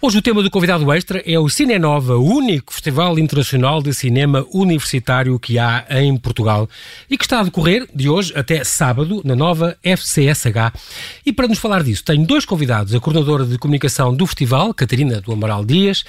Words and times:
Hoje 0.00 0.18
o 0.18 0.22
tema 0.22 0.44
do 0.44 0.50
convidado 0.50 0.92
extra 0.92 1.20
é 1.26 1.36
o 1.40 1.48
Cine 1.48 1.76
Nova, 1.76 2.16
o 2.16 2.24
único 2.24 2.72
festival 2.72 3.18
internacional 3.18 3.82
de 3.82 3.92
cinema 3.92 4.46
universitário 4.52 5.36
que 5.40 5.58
há 5.58 5.84
em 5.90 6.16
Portugal 6.16 6.68
e 7.10 7.18
que 7.18 7.24
está 7.24 7.40
a 7.40 7.42
decorrer 7.42 7.84
de 7.92 8.08
hoje 8.08 8.32
até 8.36 8.62
sábado 8.62 9.20
na 9.24 9.34
nova 9.34 9.76
FCSH. 9.82 10.72
E 11.26 11.32
para 11.32 11.48
nos 11.48 11.58
falar 11.58 11.82
disso, 11.82 12.04
tenho 12.04 12.24
dois 12.24 12.44
convidados, 12.44 12.94
a 12.94 13.00
coordenadora 13.00 13.44
de 13.44 13.58
comunicação 13.58 14.14
do 14.14 14.24
festival, 14.24 14.72
Catarina 14.72 15.20
do 15.20 15.32
Amaral 15.32 15.64
Dias, 15.64 16.04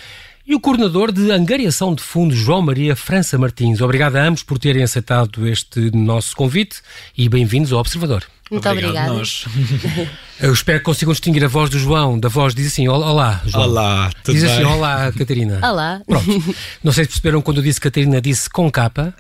e 0.46 0.54
o 0.54 0.60
coordenador 0.60 1.12
de 1.12 1.32
angariação 1.32 1.96
de 1.96 2.04
fundos, 2.04 2.38
João 2.38 2.62
Maria 2.62 2.96
França 2.96 3.40
Martins. 3.40 3.82
Obrigado 3.82 4.18
a 4.18 4.24
ambos 4.24 4.44
por 4.44 4.60
terem 4.60 4.84
aceitado 4.84 5.48
este 5.48 5.90
nosso 5.98 6.36
convite 6.36 6.78
e 7.18 7.28
bem-vindos 7.28 7.74
ao 7.74 7.80
Observador. 7.80 8.24
Muito 8.50 8.70
obrigada. 8.70 9.14
Nós. 9.14 9.46
Eu 10.42 10.54
espero 10.54 10.80
que 10.80 10.86
consigam 10.86 11.12
distinguir 11.12 11.44
a 11.44 11.50
voz 11.50 11.70
do 11.70 11.78
João, 11.78 12.18
da 12.18 12.30
voz 12.30 12.56
diz 12.56 12.68
assim, 12.68 12.88
olá, 12.88 13.42
João. 13.46 13.66
Olá, 13.66 14.10
tudo 14.24 14.36
Diz 14.36 14.44
bem? 14.44 14.54
assim, 14.54 14.64
olá, 14.64 15.12
Catarina. 15.12 15.60
Olá. 15.70 16.02
Pronto. 16.08 16.56
Não 16.82 16.94
sei 16.94 17.04
se 17.04 17.10
perceberam 17.10 17.42
quando 17.42 17.58
eu 17.58 17.64
disse 17.64 17.82
Catarina, 17.82 18.22
disse 18.22 18.50
com 18.50 18.72
capa, 18.72 19.14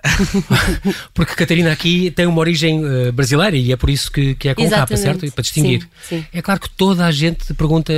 porque 1.13 1.35
Catarina 1.35 1.73
aqui 1.73 2.09
tem 2.11 2.25
uma 2.25 2.39
origem 2.39 2.81
eh, 2.85 3.11
brasileira 3.11 3.57
e 3.57 3.73
é 3.73 3.75
por 3.75 3.89
isso 3.89 4.09
que, 4.09 4.33
que 4.35 4.47
é 4.47 4.55
com 4.55 4.69
capa, 4.69 4.95
certo? 4.95 5.25
E 5.25 5.31
para 5.31 5.41
distinguir. 5.41 5.81
Sim, 6.01 6.19
sim. 6.19 6.25
É 6.31 6.41
claro 6.41 6.61
que 6.61 6.69
toda 6.69 7.05
a 7.05 7.11
gente 7.11 7.47
te 7.47 7.53
pergunta, 7.53 7.91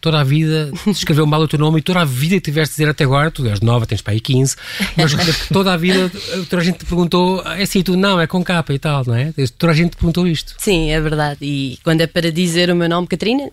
toda 0.00 0.20
a 0.20 0.24
vida, 0.24 0.70
se 0.84 0.90
escreveu 0.90 1.26
mal 1.26 1.40
o 1.40 1.48
teu 1.48 1.58
nome 1.58 1.80
e 1.80 1.82
toda 1.82 2.02
a 2.02 2.04
vida 2.04 2.36
que 2.36 2.42
tiveste 2.42 2.74
de 2.74 2.76
dizer 2.76 2.90
até 2.90 3.02
agora, 3.02 3.32
tu 3.32 3.44
és 3.48 3.60
nova, 3.60 3.84
tens 3.84 4.00
para 4.00 4.12
aí 4.12 4.20
15, 4.20 4.54
mas 4.96 5.12
toda 5.48 5.72
a 5.72 5.76
vida, 5.76 6.08
toda 6.48 6.62
a 6.62 6.64
gente 6.64 6.78
te 6.78 6.84
perguntou, 6.84 7.42
é 7.44 7.62
assim, 7.62 7.82
tu 7.82 7.96
não, 7.96 8.20
é 8.20 8.28
com 8.28 8.44
capa 8.44 8.72
e 8.72 8.78
tal, 8.78 9.02
não 9.04 9.14
é? 9.16 9.32
Toda 9.58 9.72
a 9.72 9.74
gente 9.74 9.90
te 9.90 9.96
perguntou 9.96 10.24
isto. 10.24 10.54
Sim, 10.56 10.69
é 10.90 11.00
verdade. 11.00 11.38
E 11.42 11.78
quando 11.82 12.00
é 12.00 12.06
para 12.06 12.30
dizer 12.32 12.70
o 12.70 12.76
meu 12.76 12.88
nome, 12.88 13.06
Catarina, 13.06 13.50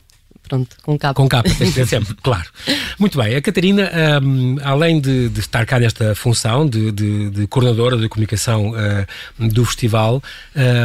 pronto, 0.47 0.75
com 0.83 0.97
capa. 0.97 1.13
Com 1.13 1.27
capa, 1.27 1.49
de 1.49 1.55
dizer 1.65 1.87
sempre, 1.87 2.13
claro. 2.23 2.47
Muito 2.99 3.17
bem, 3.17 3.35
a 3.35 3.41
Catarina, 3.41 3.91
hum, 4.23 4.57
além 4.63 4.99
de, 5.01 5.29
de 5.29 5.39
estar 5.39 5.65
cá 5.65 5.79
nesta 5.79 6.15
função 6.15 6.67
de, 6.67 6.91
de- 6.91 7.29
de 7.29 7.47
coordenadora 7.47 7.97
de 7.97 8.07
comunicação 8.07 8.73
hum, 9.39 9.47
do 9.47 9.65
festival, 9.65 10.21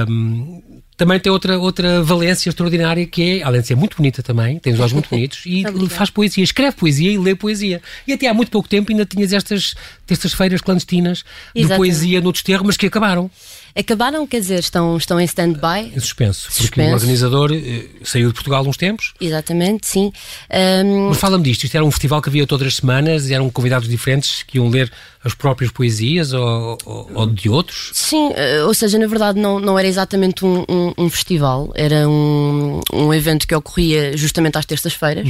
hum, 0.08 0.62
também 0.97 1.19
tem 1.19 1.33
outra, 1.33 1.58
outra 1.58 2.02
valência 2.02 2.48
extraordinária 2.48 3.05
que 3.06 3.41
é, 3.41 3.42
além 3.42 3.61
de 3.61 3.67
ser 3.67 3.74
muito 3.74 3.96
bonita 3.96 4.22
também, 4.22 4.58
tem 4.61 4.72
os 4.72 4.78
olhos 4.78 4.92
muito 4.92 5.08
bonitos 5.11 5.42
e 5.46 5.64
faz 5.89 6.11
poesia, 6.11 6.44
escreve 6.44 6.77
poesia 6.77 7.11
e 7.11 7.19
lê 7.19 7.34
poesia. 7.34 7.80
E 8.06 8.12
até 8.12 8.28
há 8.28 8.34
muito 8.34 8.50
pouco 8.50 8.69
tempo 8.69 8.92
ainda 8.92 9.05
tinhas 9.05 9.33
estas, 9.33 9.74
estas 10.08 10.33
feiras 10.33 10.61
clandestinas 10.61 11.19
de 11.55 11.62
Exatamente. 11.62 11.77
poesia 11.78 12.20
no 12.20 12.30
desterro, 12.30 12.64
mas 12.64 12.77
que 12.77 12.86
acabaram 12.86 13.28
Acabaram, 13.75 14.27
quer 14.27 14.41
dizer, 14.41 14.59
estão, 14.59 14.97
estão 14.97 15.19
em 15.20 15.25
stand-by. 15.25 15.92
em 15.97 16.01
suspenso, 16.01 16.42
porque 16.48 16.61
Suspenso. 16.62 16.91
o 16.91 16.95
organizador 16.95 17.53
eh, 17.53 17.87
saiu 18.05 18.29
de 18.29 18.34
Portugal 18.34 18.67
uns 18.67 18.77
tempos 18.77 19.14
Exatamente, 19.20 19.87
sim. 19.87 20.12
Ahm, 20.51 21.09
Mas 21.09 21.19
fala-me 21.19 21.45
disto, 21.45 21.64
isto 21.64 21.75
era 21.75 21.84
um 21.84 21.91
festival 21.91 22.20
que 22.20 22.29
havia 22.29 22.47
todas 22.47 22.67
as 22.69 22.77
semanas, 22.77 23.31
eram 23.31 23.48
convidados 23.51 23.89
diferentes 23.89 24.42
que 24.42 24.59
iam 24.59 24.69
ler 24.69 24.92
as 25.25 25.34
próprias 25.34 25.70
poesias 25.70 26.33
ou, 26.33 26.77
ou- 26.84 27.11
ou 27.14 27.27
de 27.27 27.48
outros? 27.48 27.91
sim, 27.95 28.33
eh, 28.34 28.62
ou 28.64 28.75
seja, 28.75 28.98
na 28.98 29.06
verdade 29.06 29.39
não, 29.41 29.59
não 29.61 29.79
era 29.79 29.86
exatamente 29.89 30.45
um, 30.45 30.64
um- 30.69 30.92
um 30.98 31.09
festival, 31.11 31.70
era 31.75 32.09
um, 32.09 32.81
um 32.92 33.14
evento 33.14 33.47
que 33.47 33.55
ocorria 33.55 34.17
justamente 34.17 34.59
às 34.59 34.67
terças-feiras. 34.67 35.29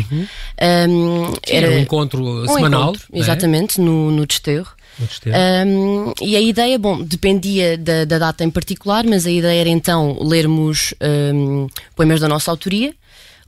Ahm, 0.60 1.32
Era 1.46 1.70
um 1.70 1.78
encontro 1.78 2.24
um 2.24 2.46
semanal. 2.48 2.82
encontro, 2.90 3.02
é? 3.12 3.18
exatamente, 3.18 3.80
no, 3.80 4.10
no 4.10 4.26
desterro. 4.26 4.68
Um, 5.66 6.12
e 6.20 6.36
a 6.36 6.40
ideia, 6.40 6.78
bom, 6.78 7.02
dependia 7.02 7.76
da, 7.78 8.04
da 8.04 8.18
data 8.18 8.44
em 8.44 8.50
particular, 8.50 9.04
mas 9.04 9.26
a 9.26 9.30
ideia 9.30 9.60
era 9.60 9.68
então 9.68 10.18
lermos 10.20 10.94
um, 11.34 11.66
poemas 11.96 12.20
da 12.20 12.28
nossa 12.28 12.50
autoria 12.50 12.94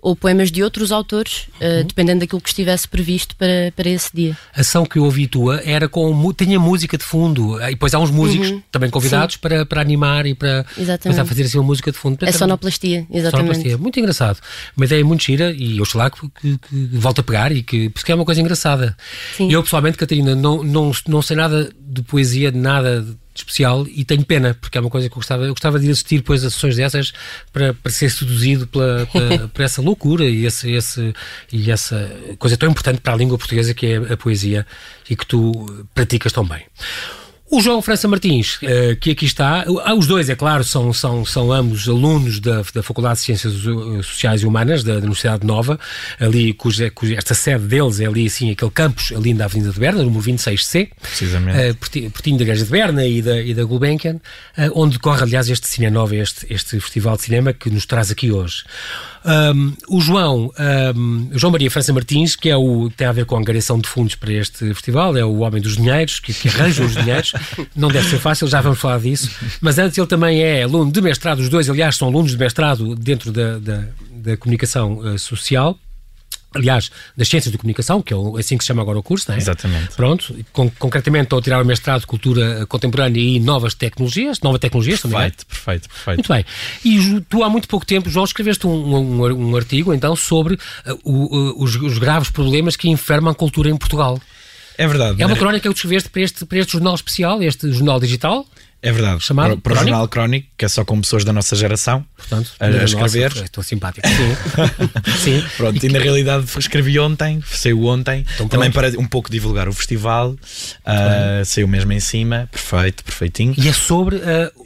ou 0.05 0.15
poemas 0.15 0.53
de 0.53 0.63
outros 0.63 0.93
autores, 0.93 1.49
uh, 1.61 1.79
Uhum. 1.79 1.85
dependendo 1.87 2.21
daquilo 2.21 2.41
que 2.41 2.49
estivesse 2.51 2.87
previsto 2.87 3.35
para, 3.37 3.73
para 3.75 3.89
esse 3.89 4.11
dia. 4.15 4.37
A 4.55 4.61
ação 4.61 4.85
que 4.85 4.99
eu 4.99 5.05
ouvi 5.05 5.27
tua 5.27 5.63
era 5.65 5.89
com. 5.89 6.33
tinha 6.35 6.61
música 6.61 6.99
de 6.99 7.05
fundo, 7.05 7.59
e 7.63 7.71
depois 7.71 7.95
há 7.95 7.99
uns 7.99 8.11
músicos 8.11 8.53
também 8.71 8.91
convidados 8.91 9.39
para, 9.39 9.65
para 9.65 9.81
animar 9.81 10.27
e 10.27 10.35
para, 10.35 10.67
Uhum. 10.77 10.83
Exatamente. 10.83 11.17
para 11.17 11.25
fazer 11.25 11.43
assim 11.45 11.59
uma 11.59 11.65
música 11.65 11.91
de 11.91 11.97
fundo. 11.97 12.15
A 12.15 12.19
Portanto, 12.19 12.39
sonoplastia, 12.39 13.07
exatamente. 13.11 13.31
sonoplastia. 13.55 13.79
Muito 13.79 13.99
engraçado. 13.99 14.39
Uma 14.77 14.85
ideia 14.85 15.05
muito 15.05 15.25
gira 15.25 15.51
e 15.53 15.79
eu 15.79 15.85
lá 15.95 16.11
que, 16.11 16.21
que, 16.41 16.59
que 16.59 16.89
volta 16.99 17.21
a 17.23 17.25
pegar 17.25 17.51
e 17.53 17.63
que, 17.63 17.89
porque 17.89 18.13
é 18.13 18.15
uma 18.15 18.25
coisa 18.25 18.41
engraçada. 18.41 18.97
Sim. 19.37 19.51
Eu, 19.51 19.63
pessoalmente, 19.63 19.97
Catarina, 19.97 20.35
não, 20.35 20.63
não, 20.63 20.93
não 21.09 21.23
sei 21.23 21.37
nada 21.37 21.71
de 21.81 22.03
poesia, 22.03 22.51
nada 22.51 23.07
de 23.35 23.41
especial 23.41 23.85
e 23.89 24.05
tenho 24.05 24.25
pena, 24.25 24.57
porque 24.61 24.79
é 24.79 24.81
uma 24.81 24.89
coisa 24.89 25.09
que 25.09 25.13
eu 25.13 25.17
gostava, 25.17 25.43
eu 25.45 25.51
gostava 25.51 25.79
de 25.81 25.89
ir 25.89 25.91
assistir 25.91 26.19
depois 26.19 26.45
a 26.45 26.51
sessões 26.51 26.77
dessas 26.77 27.13
para, 27.53 27.75
para 27.75 27.91
ser 27.91 28.09
seduzido 28.11 28.67
pela, 28.69 29.07
pela- 29.07 29.49
por 29.53 29.63
essa 29.63 29.83
loucura 29.83 30.25
e, 30.25 30.47
esse, 30.47 30.71
esse, 30.71 31.13
e 31.53 31.71
essa 31.71 32.09
coisa 32.39 32.57
tão 32.57 32.71
importante 32.71 33.01
para 33.01 33.13
a 33.13 33.17
língua 33.17 33.37
portuguesa 33.37 33.75
que 33.75 33.87
é 33.87 33.97
a 34.13 34.17
poesia 34.17 34.65
e 35.11 35.17
que 35.17 35.27
tu 35.27 35.85
praticas 35.93 36.33
tão 36.33 36.47
bem. 36.47 36.63
O 37.57 37.61
João 37.61 37.81
França 37.81 38.09
Martins, 38.09 38.59
eh, 38.63 38.97
que 39.01 39.13
aqui 39.13 39.27
está, 39.27 39.65
ah, 39.85 39.95
os 39.95 40.09
dois, 40.09 40.29
é 40.29 40.35
claro, 40.35 40.65
são, 40.65 40.93
são, 40.93 41.25
são 41.25 41.53
ambos 41.53 41.89
alunos 41.89 42.41
da, 42.41 42.63
da 42.75 42.83
Faculdade 42.83 43.21
de 43.21 43.21
Ciências 43.27 43.53
Sociais 44.05 44.43
e 44.43 44.47
Humanas 44.47 44.83
da, 44.83 44.95
da 44.95 44.99
Universidade 44.99 45.47
Nova, 45.47 45.79
ali 46.19 46.53
cuja, 46.53 46.91
cuja 46.91 47.15
esta 47.15 47.33
sede 47.33 47.65
deles 47.67 48.01
é 48.01 48.07
ali, 48.07 48.27
assim, 48.27 48.51
aquele 48.51 48.73
campus 48.73 49.13
ali 49.13 49.33
na 49.35 49.45
Avenida 49.45 49.71
de 49.71 49.79
Berna, 49.79 50.03
número 50.03 50.21
26C, 50.25 50.89
Precisamente. 51.01 51.57
eh, 51.61 51.73
perti- 51.75 52.11
pertinho 52.11 52.39
da 52.39 52.43
Igreja 52.43 52.65
de 52.65 52.71
Berna 52.73 53.07
e 53.07 53.23
da, 53.23 53.41
e 53.41 53.55
da 53.55 53.63
Gulbenkian, 53.63 54.21
eh, 54.57 54.69
onde 54.75 54.95
decorre, 54.95 55.23
aliás, 55.23 55.49
este 55.49 55.69
Cine 55.69 55.91
Nova, 55.91 56.17
este, 56.17 56.53
este 56.53 56.81
festival 56.81 57.17
de 57.17 57.23
cinema 57.23 57.53
que 57.53 57.71
nos 57.71 57.87
traz 57.87 58.11
aqui 58.11 58.33
hoje. 58.33 58.65
Ahm, 59.25 59.73
o 59.89 60.01
João, 60.01 60.53
o 61.33 61.39
João 61.39 61.51
Maria 61.51 61.71
França 61.71 61.93
Martins, 61.93 62.37
que 62.37 62.51
é 62.51 62.57
o 62.57 62.91
que 62.91 62.97
tem 62.97 63.07
a 63.07 63.13
ver 63.13 63.25
com 63.25 63.37
a 63.37 63.39
angariação 63.39 63.79
de 63.79 63.89
fundos 63.89 64.15
para 64.15 64.33
este 64.33 64.67
festival, 64.75 65.17
é 65.17 65.25
o 65.25 65.39
homem 65.39 65.63
dos 65.63 65.77
dinheiros, 65.77 66.21
que, 66.21 66.35
que 66.35 66.49
arranja 66.49 66.85
os 66.85 66.95
dinheiros. 66.95 67.33
Não 67.75 67.89
deve 67.89 68.09
ser 68.09 68.19
fácil, 68.19 68.47
já 68.47 68.61
vamos 68.61 68.79
falar 68.79 69.01
disso. 69.01 69.31
Mas 69.61 69.79
antes 69.79 69.97
ele 69.97 70.07
também 70.07 70.43
é 70.43 70.63
aluno 70.63 70.93
de 70.93 71.01
mestrado, 71.01 71.39
os 71.39 71.49
dois, 71.49 71.71
aliás, 71.71 71.97
são 71.97 72.09
alunos 72.09 72.33
de 72.33 72.39
mestrado 72.39 72.95
dentro 72.95 73.33
da, 73.33 73.59
da, 73.59 73.85
da 74.11 74.37
comunicação 74.37 75.01
eh, 75.07 75.19
social. 75.19 75.79
Aliás, 76.55 76.91
das 77.17 77.29
ciências 77.29 77.51
de 77.53 77.59
comunicação, 77.59 78.01
que 78.01 78.15
é 78.15 78.17
assim 78.39 78.57
que 78.57 78.65
se 78.65 78.69
chama 78.69 78.83
agora 78.83 78.99
o 78.99 79.03
curso, 79.03 79.27
não 79.29 79.35
é? 79.35 79.39
Exatamente. 79.39 79.95
Pronto, 79.97 80.35
con- 80.53 80.71
concretamente 80.79 81.25
estou 81.25 81.39
a 81.39 81.43
tirar 81.43 81.63
o 81.63 81.65
mestrado 81.67 82.01
de 82.03 82.07
Cultura 82.07 82.65
Contemporânea 82.67 83.21
e 83.21 83.41
Novas 83.41 83.75
Tecnologias, 83.75 84.41
Nova 84.41 84.59
Tecnologias 84.59 85.01
também. 85.01 85.19
é? 85.19 85.21
Perfeito, 85.31 85.47
perfeito, 85.47 85.89
perfeito. 85.89 86.17
Muito 86.19 86.33
bem. 86.33 86.45
E 86.85 87.21
tu 87.29 87.43
há 87.43 87.49
muito 87.51 87.67
pouco 87.69 87.85
tempo, 87.85 88.09
João, 88.09 88.25
escreveste 88.25 88.67
um, 88.67 88.71
um- 88.97 89.51
um 89.51 89.57
artigo 89.57 89.93
então 89.93 90.15
sobre 90.17 90.55
uh, 90.55 90.59
o- 91.03 91.37
uh, 91.37 91.63
os, 91.63 91.75
os 91.77 91.99
graves 91.99 92.31
problemas 92.31 92.77
que 92.77 92.89
enfermam 92.89 93.31
a 93.33 93.35
cultura 93.35 93.69
em 93.69 93.77
Portugal. 93.77 94.21
É 94.77 94.89
verdade. 94.89 95.23
É 95.23 95.27
uma 95.27 95.37
crónica 95.37 95.69
que 95.69 95.75
tu 95.75 95.77
escreveste 95.77 96.09
para 96.09 96.23
este, 96.23 96.45
para 96.45 96.59
este 96.59 96.73
jornal 96.73 96.95
especial, 96.97 97.43
este 97.43 97.71
jornal 97.73 98.01
digital. 98.01 98.45
É 98.87 98.93
verdade. 98.93 99.23
Chamado 99.25 99.57
para, 99.59 99.75
para 99.75 99.83
o? 99.83 99.85
Jornal 99.89 100.09
Crónico, 100.09 100.47
que 100.59 100.65
é 100.65 100.69
só 100.69 100.85
com 100.85 101.01
pessoas 101.01 101.25
da 101.25 101.33
nossa 101.33 101.57
geração. 101.57 102.05
Portanto, 102.17 102.53
A- 102.61 102.67
a 102.67 102.71
nossa, 102.71 102.85
escrever. 102.85 103.33
Estou 103.45 103.65
simpático. 103.65 104.07
Sim. 104.07 105.13
Sim. 105.41 105.45
Pronto, 105.57 105.85
e, 105.85 105.89
na 105.89 105.99
realidade 105.99 106.45
escrevi 106.59 106.99
ontem, 106.99 107.43
saiu 107.47 107.85
ontem, 107.85 108.25
Então 108.35 108.47
também 108.49 108.71
pronto. 108.71 108.93
para 108.93 109.01
um 109.01 109.07
pouco 109.07 109.31
divulgar 109.31 109.69
o 109.69 109.73
festival, 109.73 110.37
ah, 110.85 111.43
saiu 111.45 111.67
mesmo 111.67 111.93
em 111.93 112.01
cima, 112.01 112.49
perfeito, 112.53 113.03
perfeitinho. 113.05 113.55
E 113.57 113.69
é 113.69 113.73
sobre 113.73 114.17
uh, 114.17 114.21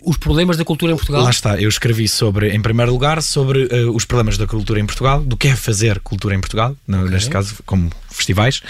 os 0.04 0.16
problemas 0.16 0.56
da 0.56 0.64
cultura 0.64 0.92
em 0.92 0.96
Portugal. 0.96 1.22
Lá 1.22 1.30
está, 1.30 1.60
eu 1.60 1.68
escrevi 1.68 2.08
sobre, 2.08 2.50
em 2.50 2.60
primeiro 2.60 2.90
lugar, 2.92 3.22
sobre 3.22 3.68
ah, 3.70 3.90
os 3.92 4.04
problemas 4.04 4.36
da 4.36 4.46
cultura 4.46 4.80
em 4.80 4.86
Portugal, 4.86 5.20
do 5.22 5.36
que 5.36 5.48
é 5.48 5.54
fazer 5.56 6.00
cultura 6.00 6.34
em 6.34 6.40
Portugal, 6.40 6.76
no- 6.86 7.06
neste 7.08 7.30
caso, 7.30 7.54
como 7.64 7.90
festivais. 8.10 8.60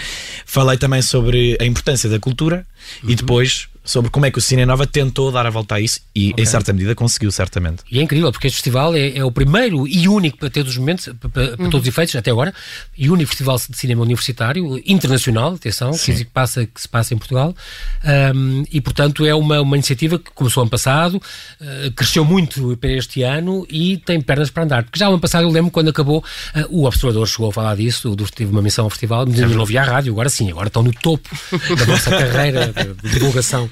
Falei 0.45 0.77
também 0.77 1.01
sobre 1.01 1.57
a 1.59 1.65
importância 1.65 2.09
da 2.09 2.19
cultura 2.19 2.65
Uhum. 3.03 3.09
e 3.11 3.15
depois 3.15 3.67
sobre 3.89 4.11
como 4.11 4.23
é 4.27 4.29
que 4.31 4.37
o 4.37 4.41
Cine 4.41 4.65
Nova 4.67 4.85
tentou 4.85 5.31
dar 5.31 5.47
a 5.47 5.49
volta 5.49 5.73
a 5.75 5.79
isso 5.79 6.01
e, 6.15 6.31
em 6.37 6.45
certa 6.45 6.71
medida, 6.71 6.93
conseguiu, 6.93 7.31
certamente. 7.31 7.81
E 7.91 7.97
é 7.97 8.03
incrível, 8.03 8.31
porque 8.31 8.45
este 8.45 8.57
festival 8.57 8.95
é, 8.95 9.17
é 9.17 9.25
o 9.25 9.31
primeiro 9.31 9.87
e 9.87 10.07
único 10.07 10.37
para 10.37 10.49
todos 10.51 10.71
os 10.73 10.77
momentos, 10.77 11.09
para, 11.19 11.29
para- 11.29 11.57
para 11.57 11.65
todos 11.69 11.81
os 11.81 11.87
efeitos, 11.87 12.15
até 12.15 12.29
agora, 12.29 12.53
e 12.95 13.09
único 13.09 13.29
festival 13.29 13.57
de 13.67 13.75
cinema 13.75 14.03
universitário, 14.03 14.79
internacional, 14.85 15.53
atenção, 15.55 15.89
que, 15.91 16.23
que 16.23 16.25
passa, 16.31 16.65
que 16.67 16.79
se 16.79 16.87
passa 16.87 17.15
em 17.15 17.17
Portugal. 17.17 17.55
Ahm, 18.03 18.63
e, 18.71 18.79
portanto, 18.79 19.25
é 19.25 19.33
uma, 19.33 19.59
uma 19.61 19.75
iniciativa 19.75 20.19
que 20.19 20.29
começou 20.35 20.61
ano 20.61 20.69
passado, 20.69 21.19
ah, 21.59 21.65
cresceu 21.95 22.23
muito 22.23 22.77
para 22.77 22.91
este 22.91 23.23
ano 23.23 23.65
e 23.69 23.97
tem 23.97 24.21
pernas 24.21 24.51
para 24.51 24.63
andar. 24.65 24.83
Porque 24.83 24.99
já 24.99 25.07
ano 25.07 25.19
passado, 25.19 25.43
eu 25.45 25.49
lembro 25.49 25.71
quando 25.71 25.89
acabou, 25.89 26.23
ah, 26.53 26.65
o 26.69 26.85
Observador 26.85 27.27
chegou 27.27 27.49
a 27.49 27.53
falar 27.53 27.75
disso, 27.75 28.15
do, 28.15 28.29
teve 28.29 28.51
uma 28.51 28.61
missão 28.61 28.83
ao 28.85 28.89
festival, 28.91 29.25
mas 29.27 29.39
não 29.55 29.65
via 29.65 29.81
a 29.81 29.85
rádio, 29.85 30.13
agora 30.13 30.29
sim, 30.29 30.51
agora 30.51 30.67
estão 30.67 30.83
no 30.83 30.91
topo 30.93 31.27
da 31.75 31.85
vossa 31.85 32.09
carreira 32.15 32.71
de 33.03 33.09
divulgação. 33.09 33.69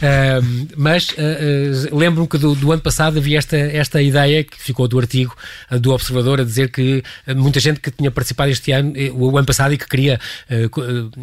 Ahm, 0.00 0.68
mas 0.76 1.08
ah, 1.18 1.22
ah, 1.22 1.96
lembro-me 1.96 2.28
que 2.28 2.38
do, 2.38 2.54
do 2.54 2.70
ano 2.70 2.80
passado 2.80 3.18
havia 3.18 3.38
esta, 3.38 3.56
esta 3.56 4.00
ideia 4.00 4.44
que 4.44 4.60
ficou 4.60 4.86
do 4.86 4.98
artigo 4.98 5.36
ah, 5.68 5.76
do 5.76 5.92
Observador 5.92 6.40
a 6.40 6.44
dizer 6.44 6.70
que 6.70 7.02
muita 7.36 7.58
gente 7.58 7.80
que 7.80 7.90
tinha 7.90 8.10
participado 8.10 8.50
este 8.50 8.70
ano, 8.72 8.92
eh, 8.96 9.10
o 9.12 9.36
ano 9.36 9.46
passado, 9.46 9.74
e 9.74 9.78
que 9.78 9.88
queria 9.88 10.20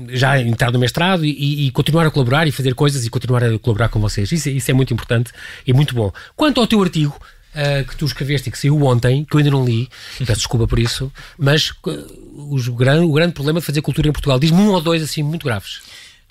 já 0.09 0.39
entrar 0.39 0.71
no 0.71 0.79
mestrado 0.79 1.25
e, 1.25 1.67
e 1.67 1.71
continuar 1.71 2.05
a 2.05 2.11
colaborar 2.11 2.47
e 2.47 2.51
fazer 2.51 2.73
coisas 2.73 3.05
e 3.05 3.09
continuar 3.09 3.43
a 3.43 3.57
colaborar 3.59 3.89
com 3.89 3.99
vocês. 3.99 4.31
Isso, 4.31 4.49
isso 4.49 4.71
é 4.71 4.73
muito 4.73 4.93
importante 4.93 5.31
e 5.65 5.73
muito 5.73 5.95
bom. 5.95 6.11
Quanto 6.35 6.59
ao 6.59 6.67
teu 6.67 6.81
artigo, 6.81 7.17
uh, 7.55 7.85
que 7.85 7.95
tu 7.95 8.05
escreveste 8.05 8.49
e 8.49 8.51
que 8.51 8.57
saiu 8.57 8.81
ontem, 8.83 9.25
que 9.25 9.35
eu 9.35 9.39
ainda 9.39 9.51
não 9.51 9.65
li, 9.65 9.89
peço 10.19 10.39
desculpa 10.39 10.67
por 10.67 10.77
isso, 10.77 11.11
mas 11.37 11.69
uh, 11.69 11.91
o, 12.33 12.73
grande, 12.73 13.05
o 13.05 13.13
grande 13.13 13.33
problema 13.33 13.59
de 13.59 13.65
fazer 13.65 13.81
cultura 13.81 14.09
em 14.09 14.11
Portugal, 14.11 14.37
diz-me 14.37 14.59
um 14.59 14.71
ou 14.71 14.81
dois 14.81 15.01
assim 15.01 15.23
muito 15.23 15.45
graves. 15.45 15.81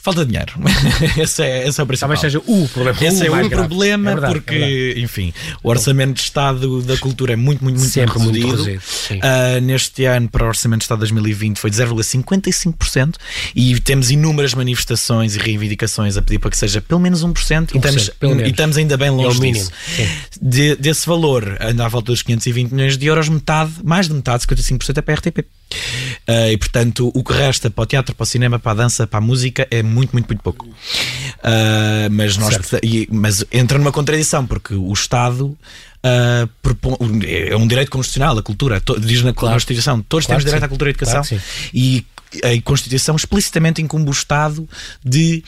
Falta 0.04 0.22
de 0.22 0.32
dinheiro. 0.32 0.52
esse, 1.16 1.42
é, 1.42 1.66
esse 1.66 1.80
é 1.80 1.82
o 1.82 1.86
principal. 1.86 2.10
Talvez 2.10 2.20
seja 2.20 2.38
o 2.38 2.68
problema. 2.68 2.98
Esse 3.00 3.26
o 3.26 3.34
é 3.34 3.42
o 3.42 3.48
problema, 3.48 4.10
é 4.10 4.12
verdade, 4.12 4.34
porque, 4.34 4.94
é 4.94 5.00
enfim, 5.00 5.32
o 5.62 5.70
orçamento 5.70 6.16
de 6.16 6.20
Estado 6.20 6.82
da 6.82 6.94
cultura 6.98 7.32
é 7.32 7.36
muito, 7.36 7.64
muito, 7.64 7.78
muito, 7.78 7.90
Sempre 7.90 8.18
muito 8.18 8.46
reduzido. 8.46 8.82
Muito 9.08 9.24
uh, 9.24 9.60
neste 9.62 10.04
ano, 10.04 10.28
para 10.28 10.44
o 10.44 10.48
orçamento 10.48 10.80
de 10.80 10.84
Estado 10.84 10.98
de 10.98 11.12
2020, 11.12 11.58
foi 11.58 11.70
de 11.70 11.76
0,55% 11.78 13.14
e 13.56 13.80
temos 13.80 14.10
inúmeras 14.10 14.52
manifestações 14.52 15.36
e 15.36 15.38
reivindicações 15.38 16.18
a 16.18 16.22
pedir 16.22 16.38
para 16.38 16.50
que 16.50 16.58
seja 16.58 16.82
pelo 16.82 17.00
menos 17.00 17.24
1%, 17.24 17.32
1% 17.32 17.74
e, 17.74 17.78
estamos, 17.78 18.10
e 18.20 18.50
estamos 18.50 18.76
ainda 18.76 18.98
bem 18.98 19.08
longe 19.08 19.38
é 19.38 19.52
disso. 19.52 19.70
De, 20.38 20.76
desse 20.76 21.06
valor, 21.06 21.56
anda 21.58 21.82
à 21.82 21.88
volta 21.88 22.12
dos 22.12 22.20
520 22.20 22.72
milhões 22.72 22.98
de 22.98 23.06
euros, 23.06 23.30
metade, 23.30 23.72
mais 23.82 24.06
de 24.06 24.12
metade, 24.12 24.44
55% 24.44 24.98
é 24.98 25.00
para 25.00 25.14
a 25.14 25.16
RTP. 25.16 25.38
Uh, 26.28 26.50
e 26.52 26.56
portanto, 26.56 27.10
o 27.14 27.24
que 27.24 27.32
resta 27.32 27.70
para 27.70 27.82
o 27.82 27.86
teatro, 27.86 28.14
para 28.14 28.22
o 28.22 28.26
cinema, 28.26 28.58
para 28.58 28.72
a 28.72 28.74
dança, 28.74 29.06
para 29.06 29.18
a 29.18 29.20
música 29.20 29.66
é 29.70 29.82
muito, 29.82 29.93
muito, 29.94 30.12
muito 30.12 30.42
pouco. 30.42 30.66
Uh, 30.66 32.10
mas, 32.10 32.36
nós, 32.36 32.58
mas 33.10 33.44
entra 33.52 33.78
numa 33.78 33.92
contradição, 33.92 34.46
porque 34.46 34.74
o 34.74 34.92
Estado. 34.92 35.56
Uh, 36.06 36.46
propõe, 36.60 36.98
é 37.26 37.56
um 37.56 37.66
direito 37.66 37.90
constitucional, 37.90 38.36
a 38.36 38.42
cultura, 38.42 38.78
to, 38.78 39.00
diz 39.00 39.22
na 39.22 39.32
claro. 39.32 39.54
Constituição, 39.54 40.02
todos 40.02 40.26
claro 40.26 40.38
temos 40.38 40.44
direito 40.44 40.60
sim. 40.60 40.66
à 40.66 40.68
cultura 40.68 40.90
e 40.90 40.92
à 40.92 40.92
educação. 40.92 41.22
Claro 41.24 41.42
e 41.72 42.04
a 42.42 42.62
Constituição 42.62 43.16
explicitamente 43.16 43.80
incumbe 43.80 44.08
o 44.08 44.12
Estado 44.12 44.68
de 45.04 45.44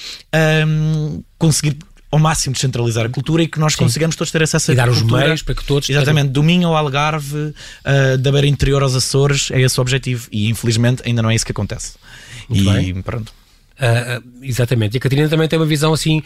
um, 0.66 1.22
conseguir 1.38 1.76
ao 2.10 2.19
máximo 2.19 2.52
descentralizar 2.54 3.04
a 3.04 3.08
cultura 3.08 3.42
e 3.42 3.49
que 3.49 3.58
nós 3.58 3.72
Sim. 3.72 3.81
consigamos 3.81 4.16
todos 4.16 4.31
ter 4.31 4.42
acesso 4.42 4.70
a 4.70 4.75
e 4.75 4.76
dar 4.76 4.88
cultura. 4.88 5.16
os 5.16 5.22
meios 5.25 5.42
para 5.42 5.54
que 5.54 5.64
todos 5.64 5.88
exatamente 5.90 6.31
do 6.31 6.42
Minho 6.42 6.69
ao 6.69 6.76
Algarve 6.76 7.37
uh, 7.37 8.19
da 8.19 8.31
beira 8.31 8.46
interior 8.46 8.82
aos 8.82 8.94
Açores 8.94 9.50
é 9.50 9.60
esse 9.60 9.78
o 9.78 9.82
objetivo 9.82 10.28
e 10.31 10.49
infelizmente 10.49 11.02
ainda 11.04 11.20
não 11.20 11.31
é 11.31 11.34
isso 11.34 11.44
que 11.44 11.52
acontece 11.52 11.94
Muito 12.49 12.62
e 12.62 12.92
bem. 12.92 13.02
pronto 13.02 13.32
Uh, 13.76 14.23
exatamente. 14.43 14.94
E 14.94 14.99
a 14.99 15.00
Catarina 15.00 15.28
também 15.28 15.46
tem 15.46 15.58
uma 15.58 15.67
visão 15.67 15.93
assim, 15.93 16.23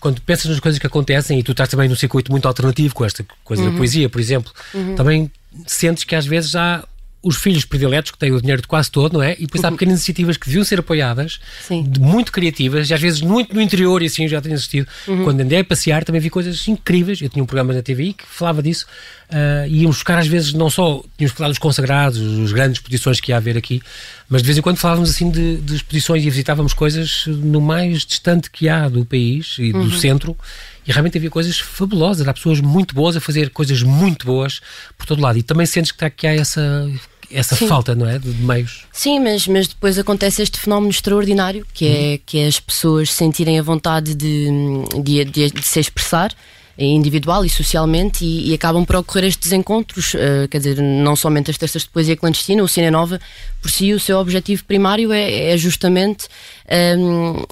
quando 0.00 0.20
pensas 0.22 0.50
nas 0.50 0.60
coisas 0.60 0.78
que 0.78 0.86
acontecem 0.86 1.38
e 1.38 1.42
tu 1.42 1.52
estás 1.52 1.68
também 1.68 1.88
num 1.88 1.94
circuito 1.94 2.30
muito 2.30 2.48
alternativo 2.48 2.94
com 2.94 3.04
esta 3.04 3.24
coisa 3.44 3.62
uhum. 3.62 3.72
da 3.72 3.76
poesia, 3.76 4.08
por 4.08 4.20
exemplo, 4.20 4.52
uhum. 4.72 4.94
também 4.94 5.30
sentes 5.66 6.04
que 6.04 6.14
às 6.14 6.26
vezes 6.26 6.56
há 6.56 6.82
os 7.24 7.36
filhos 7.36 7.64
privilégios 7.64 8.10
que 8.10 8.18
têm 8.18 8.30
o 8.30 8.40
dinheiro 8.40 8.60
de 8.60 8.68
quase 8.68 8.90
todo, 8.90 9.14
não 9.14 9.22
é? 9.22 9.32
E 9.38 9.46
depois 9.46 9.64
há 9.64 9.68
uhum. 9.68 9.74
pequenas 9.74 9.94
iniciativas 9.94 10.36
que 10.36 10.46
deviam 10.46 10.62
ser 10.62 10.80
apoiadas, 10.80 11.40
muito 11.98 12.30
criativas, 12.30 12.90
e 12.90 12.94
às 12.94 13.00
vezes 13.00 13.22
muito 13.22 13.54
no 13.54 13.60
interior, 13.60 14.02
e 14.02 14.06
assim 14.06 14.28
já 14.28 14.40
tenho 14.40 14.54
assistido. 14.54 14.86
Uhum. 15.08 15.24
Quando 15.24 15.40
andei 15.40 15.60
a 15.60 15.64
passear 15.64 16.04
também 16.04 16.20
vi 16.20 16.28
coisas 16.28 16.68
incríveis. 16.68 17.22
Eu 17.22 17.30
tinha 17.30 17.42
um 17.42 17.46
programa 17.46 17.72
na 17.72 17.82
TVI 17.82 18.12
que 18.12 18.24
falava 18.26 18.62
disso. 18.62 18.86
Uh, 19.30 19.66
íamos 19.66 19.96
buscar 19.96 20.18
às 20.18 20.26
vezes 20.26 20.52
não 20.52 20.68
só, 20.68 21.02
tínhamos 21.16 21.36
falado 21.36 21.52
dos 21.52 21.58
consagrados, 21.58 22.20
as 22.44 22.52
grandes 22.52 22.78
exposições 22.78 23.20
que 23.20 23.32
ia 23.32 23.38
haver 23.38 23.56
aqui, 23.56 23.80
mas 24.28 24.42
de 24.42 24.46
vez 24.46 24.58
em 24.58 24.60
quando 24.60 24.76
falávamos 24.76 25.10
assim 25.10 25.30
de, 25.30 25.56
de 25.56 25.76
exposições 25.76 26.24
e 26.24 26.30
visitávamos 26.30 26.74
coisas 26.74 27.24
no 27.26 27.60
mais 27.60 28.04
distante 28.04 28.50
que 28.50 28.68
há 28.68 28.86
do 28.88 29.04
país 29.04 29.56
e 29.58 29.72
do 29.72 29.78
uhum. 29.78 29.90
centro 29.98 30.36
e 30.86 30.92
realmente 30.92 31.16
havia 31.16 31.30
coisas 31.30 31.58
fabulosas, 31.58 32.28
há 32.28 32.34
pessoas 32.34 32.60
muito 32.60 32.94
boas 32.94 33.16
a 33.16 33.20
fazer 33.20 33.50
coisas 33.50 33.82
muito 33.82 34.26
boas 34.26 34.60
por 34.98 35.06
todo 35.06 35.22
lado. 35.22 35.38
E 35.38 35.42
também 35.42 35.64
sentes 35.64 35.90
que, 35.90 35.96
está, 35.96 36.10
que 36.10 36.26
há 36.26 36.34
essa 36.34 36.90
essa 37.30 37.56
Sim. 37.56 37.66
falta, 37.66 37.94
não 37.94 38.08
é? 38.08 38.18
De, 38.18 38.28
meios. 38.28 38.86
Sim, 38.92 39.20
mas, 39.20 39.46
mas 39.46 39.68
depois 39.68 39.98
acontece 39.98 40.42
este 40.42 40.58
fenómeno 40.58 40.90
extraordinário 40.90 41.66
que 41.72 41.86
é, 41.86 42.12
uhum. 42.12 42.18
que 42.26 42.38
é 42.38 42.46
as 42.46 42.60
pessoas 42.60 43.12
sentirem 43.12 43.58
a 43.58 43.62
vontade 43.62 44.14
de, 44.14 44.48
de, 45.02 45.24
de, 45.24 45.50
de 45.50 45.62
se 45.62 45.80
expressar 45.80 46.34
individual 46.76 47.44
e 47.44 47.50
socialmente 47.50 48.24
e, 48.24 48.50
e, 48.50 48.54
acabam 48.54 48.84
por 48.84 48.96
ocorrer 48.96 49.24
estes 49.24 49.52
encontros, 49.52 50.14
uh, 50.14 50.48
quer 50.50 50.58
dizer, 50.58 50.82
não 50.82 51.14
somente 51.14 51.50
as 51.50 51.58
testas 51.58 51.82
de 51.82 51.88
poesia 51.88 52.16
clandestina, 52.16 52.62
o 52.62 52.68
Cine 52.68 52.90
Nova, 52.90 53.20
por 53.62 53.70
si 53.70 53.92
o 53.92 54.00
seu 54.00 54.18
objetivo 54.18 54.64
primário 54.64 55.12
é, 55.12 55.52
é 55.52 55.56
justamente 55.56 56.26
um, 56.98 57.36
ehm, 57.36 57.44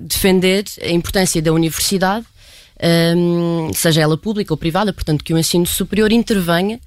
defender 0.00 0.64
a 0.80 0.90
importância 0.90 1.42
da 1.42 1.52
universidade, 1.52 2.24
um, 2.80 3.66
ehm, 3.66 3.72
seja 3.74 4.00
ela 4.00 4.16
pública 4.16 4.52
ou 4.52 4.56
privada, 4.56 4.92
portanto 4.92 5.24
que 5.24 5.34
o 5.34 5.38
ensino 5.38 5.66
superior 5.66 6.12
intervenha 6.12 6.78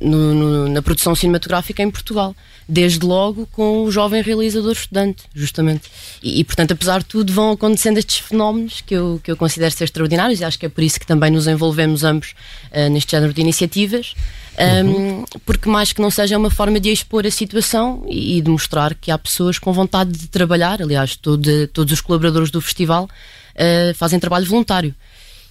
no, 0.00 0.34
no, 0.34 0.68
na 0.68 0.82
produção 0.82 1.14
cinematográfica 1.14 1.82
em 1.82 1.90
Portugal. 1.90 2.34
Desde 2.68 3.04
logo 3.04 3.46
com 3.46 3.82
o 3.82 3.90
jovem 3.90 4.22
realizador 4.22 4.72
estudante, 4.72 5.24
justamente. 5.34 5.90
E, 6.22 6.40
e, 6.40 6.44
portanto, 6.44 6.72
apesar 6.72 7.00
de 7.00 7.06
tudo, 7.06 7.32
vão 7.32 7.50
acontecendo 7.50 7.98
estes 7.98 8.18
fenómenos 8.18 8.80
que 8.80 8.94
eu, 8.94 9.20
que 9.24 9.30
eu 9.30 9.36
considero 9.36 9.72
ser 9.72 9.84
extraordinários 9.84 10.40
e 10.40 10.44
acho 10.44 10.58
que 10.58 10.66
é 10.66 10.68
por 10.68 10.84
isso 10.84 11.00
que 11.00 11.06
também 11.06 11.32
nos 11.32 11.48
envolvemos 11.48 12.04
ambos 12.04 12.34
uh, 12.70 12.88
neste 12.88 13.10
género 13.10 13.32
de 13.32 13.40
iniciativas. 13.40 14.14
Um, 14.60 14.88
uhum. 14.88 15.24
porque 15.46 15.70
mais 15.70 15.92
que 15.92 16.02
não 16.02 16.10
seja 16.10 16.36
uma 16.36 16.50
forma 16.50 16.78
de 16.78 16.90
expor 16.90 17.26
a 17.26 17.30
situação 17.30 18.04
e, 18.06 18.36
e 18.36 18.40
de 18.42 18.50
mostrar 18.50 18.94
que 18.94 19.10
há 19.10 19.16
pessoas 19.16 19.58
com 19.58 19.72
vontade 19.72 20.12
de 20.12 20.28
trabalhar. 20.28 20.82
Aliás, 20.82 21.16
todo, 21.16 21.66
todos 21.68 21.92
os 21.92 22.00
colaboradores 22.00 22.50
do 22.50 22.60
festival 22.60 23.04
uh, 23.04 23.94
fazem 23.94 24.20
trabalho 24.20 24.46
voluntário. 24.46 24.94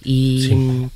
E, 0.04 0.46
Sim. 0.48 0.90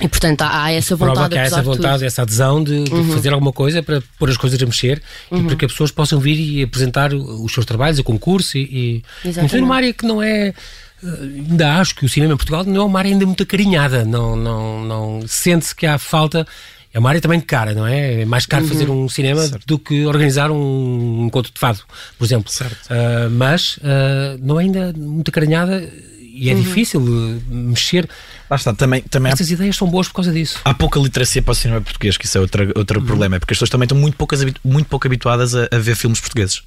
E 0.00 0.08
portanto 0.08 0.42
há, 0.42 0.64
há 0.64 0.72
essa 0.72 0.96
vontade. 0.96 1.14
Prova 1.14 1.28
que 1.28 1.38
há 1.38 1.42
essa 1.42 1.62
vontade, 1.62 2.04
essa 2.04 2.22
adesão 2.22 2.62
de, 2.62 2.84
de 2.84 2.92
uhum. 2.92 3.12
fazer 3.12 3.32
alguma 3.32 3.52
coisa 3.52 3.82
para 3.82 4.02
pôr 4.18 4.30
as 4.30 4.36
coisas 4.36 4.60
a 4.60 4.66
mexer 4.66 5.02
uhum. 5.30 5.40
e 5.40 5.44
para 5.44 5.56
que 5.56 5.64
as 5.64 5.72
pessoas 5.72 5.90
possam 5.90 6.18
vir 6.18 6.38
e 6.38 6.62
apresentar 6.62 7.12
os 7.12 7.52
seus 7.52 7.66
trabalhos, 7.66 7.98
o 7.98 8.04
concurso 8.04 8.56
e, 8.56 9.04
e 9.24 9.60
numa 9.60 9.76
área 9.76 9.92
que 9.92 10.06
não 10.06 10.22
é 10.22 10.48
eh, 10.48 10.54
ainda 11.02 11.78
acho 11.78 11.94
que 11.94 12.04
o 12.04 12.08
cinema 12.08 12.34
em 12.34 12.36
Portugal 12.36 12.64
não 12.64 12.82
é 12.82 12.84
uma 12.84 12.98
área 12.98 13.10
ainda 13.10 13.26
muito 13.26 13.42
acarinhada, 13.42 14.04
não, 14.04 14.36
não, 14.36 14.84
não 14.84 15.20
sente-se 15.26 15.74
que 15.74 15.86
há 15.86 15.98
falta. 15.98 16.46
É 16.92 16.98
uma 16.98 17.08
área 17.08 17.20
também 17.20 17.40
cara, 17.40 17.72
não 17.72 17.86
é? 17.86 18.22
É 18.22 18.24
mais 18.24 18.46
caro 18.46 18.64
uhum. 18.64 18.68
fazer 18.68 18.90
um 18.90 19.08
cinema 19.08 19.46
certo. 19.46 19.64
do 19.64 19.78
que 19.78 20.04
organizar 20.06 20.50
um 20.50 21.26
encontro 21.26 21.52
de 21.52 21.58
fado, 21.58 21.78
por 22.18 22.24
exemplo. 22.24 22.52
Uh, 22.52 23.30
mas 23.30 23.76
uh, 23.76 24.38
não 24.40 24.58
é 24.58 24.64
ainda 24.64 24.92
muito 24.96 25.28
acarinhada 25.28 25.88
e 26.20 26.50
é 26.50 26.54
uhum. 26.54 26.60
difícil 26.60 27.00
mexer. 27.48 28.08
Lá 28.50 28.56
está, 28.56 28.74
também, 28.74 29.00
também 29.02 29.30
Estas 29.30 29.48
há, 29.48 29.54
ideias 29.54 29.76
são 29.76 29.88
boas 29.88 30.08
por 30.08 30.14
causa 30.14 30.32
disso. 30.32 30.60
Há 30.64 30.74
pouca 30.74 30.98
literacia 30.98 31.40
para 31.40 31.52
o 31.52 31.54
cinema 31.54 31.80
português, 31.80 32.16
que 32.16 32.26
isso 32.26 32.36
é 32.36 32.40
outro, 32.40 32.72
outro 32.74 32.98
uhum. 32.98 33.06
problema, 33.06 33.36
é 33.36 33.38
porque 33.38 33.52
as 33.52 33.56
pessoas 33.56 33.70
também 33.70 33.84
estão 33.84 33.96
muito, 33.96 34.16
poucas, 34.16 34.44
muito 34.64 34.88
pouco 34.88 35.06
habituadas 35.06 35.54
a, 35.54 35.68
a 35.70 35.78
ver 35.78 35.94
filmes 35.94 36.18
portugueses. 36.18 36.62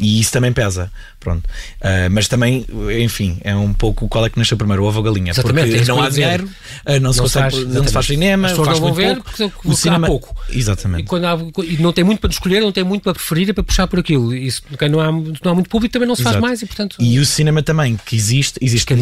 E 0.00 0.20
isso 0.20 0.30
também 0.30 0.52
pesa. 0.52 0.90
Pronto. 1.22 1.46
Uh, 1.80 2.10
mas 2.10 2.26
também, 2.26 2.66
enfim, 3.00 3.38
é 3.42 3.54
um 3.54 3.72
pouco 3.72 4.08
qual 4.08 4.26
é 4.26 4.30
que 4.30 4.38
nasceu 4.38 4.56
primeiro, 4.56 4.82
o 4.82 4.86
ovo 4.86 4.98
ou 4.98 5.04
galinha. 5.04 5.30
Exatamente, 5.30 5.70
porque 5.70 5.88
não 5.88 6.02
há 6.02 6.08
dinheiro, 6.08 6.44
uh, 6.44 7.00
não, 7.00 7.12
se 7.12 7.18
não 7.18 7.24
consegue, 7.24 7.50
faz, 7.50 7.66
não 7.68 7.86
se 7.86 7.92
faz 7.92 8.06
cinema, 8.06 8.48
As 8.48 8.56
faz 8.56 8.78
vão 8.78 8.92
ver 8.92 9.14
pouco, 9.14 9.30
porque 9.30 9.68
o 9.68 9.76
cinema 9.76 10.06
pouco. 10.06 10.36
Exatamente. 10.50 11.02
E, 11.02 11.06
quando 11.06 11.26
há, 11.26 11.38
e 11.64 11.76
não 11.78 11.92
tem 11.92 12.04
muito 12.04 12.20
para 12.20 12.30
escolher, 12.30 12.60
não 12.60 12.72
tem 12.72 12.82
muito 12.82 13.02
para 13.02 13.14
preferir, 13.14 13.50
é 13.50 13.52
para 13.52 13.62
puxar 13.62 13.86
por 13.86 14.00
aquilo. 14.00 14.34
Isso, 14.34 14.62
não, 14.90 15.00
há, 15.00 15.12
não 15.12 15.52
há 15.52 15.54
muito 15.54 15.70
público, 15.70 15.92
também 15.92 16.08
não 16.08 16.16
se 16.16 16.22
faz 16.22 16.34
Exato. 16.34 16.46
mais 16.46 16.62
e, 16.62 16.66
portanto. 16.66 16.96
E 16.98 17.18
o 17.18 17.24
cinema 17.24 17.62
também, 17.62 17.96
que 18.04 18.16
existe, 18.16 18.58
existe. 18.60 18.92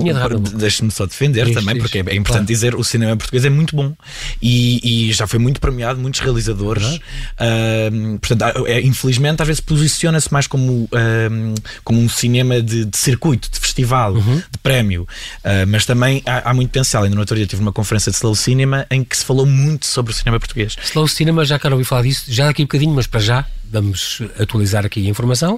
Deixe-me 0.54 0.90
só 0.90 1.06
defender 1.06 1.46
diz, 1.46 1.54
também, 1.54 1.74
diz, 1.74 1.82
porque 1.82 1.98
é, 1.98 2.00
importante 2.00 2.24
claro. 2.24 2.44
dizer 2.44 2.74
o 2.74 2.84
cinema 2.84 3.16
português 3.16 3.44
é 3.44 3.50
muito 3.50 3.74
bom 3.74 3.94
e, 4.42 5.08
e 5.08 5.12
já 5.12 5.26
foi 5.26 5.38
muito 5.38 5.60
premiado, 5.60 5.98
muitos 5.98 6.20
realizadores. 6.20 6.96
Uh, 6.96 8.18
portanto, 8.18 8.66
é, 8.66 8.80
infelizmente, 8.80 9.40
às 9.40 9.48
vezes 9.48 9.60
posiciona-se 9.60 10.32
mais 10.32 10.46
como, 10.46 10.84
uh, 10.84 11.54
como 11.82 12.00
um 12.00 12.08
cinema 12.12 12.60
de 12.60 12.80
de 12.84 12.96
circuito, 12.96 13.50
de 13.50 13.58
festival, 13.58 14.14
uhum. 14.14 14.36
de 14.36 14.58
prémio, 14.62 15.02
uh, 15.02 15.66
mas 15.68 15.86
também 15.86 16.22
há, 16.26 16.50
há, 16.50 16.54
muito 16.54 16.68
potencial. 16.68 17.04
Ainda 17.04 17.14
no 17.14 17.20
outro 17.20 17.36
dia 17.36 17.46
tive 17.46 17.62
uma 17.62 17.72
conferência 17.72 18.10
de 18.10 18.16
Slow 18.16 18.34
Cinema 18.34 18.86
em 18.90 19.04
que 19.04 19.16
se 19.16 19.24
falou 19.24 19.46
muito 19.46 19.86
sobre 19.86 20.12
o 20.12 20.14
cinema 20.14 20.38
português. 20.38 20.76
Slow 20.84 21.06
Cinema, 21.08 21.44
já 21.44 21.58
quero 21.58 21.74
ouvir 21.74 21.84
falar 21.84 22.02
disso, 22.02 22.24
já 22.28 22.46
daqui 22.46 22.62
a 22.62 22.64
um 22.64 22.66
bocadinho, 22.66 22.94
mas 22.94 23.06
para 23.06 23.20
já 23.20 23.46
vamos 23.70 24.22
atualizar 24.38 24.84
aqui 24.84 25.06
a 25.06 25.10
informação. 25.10 25.56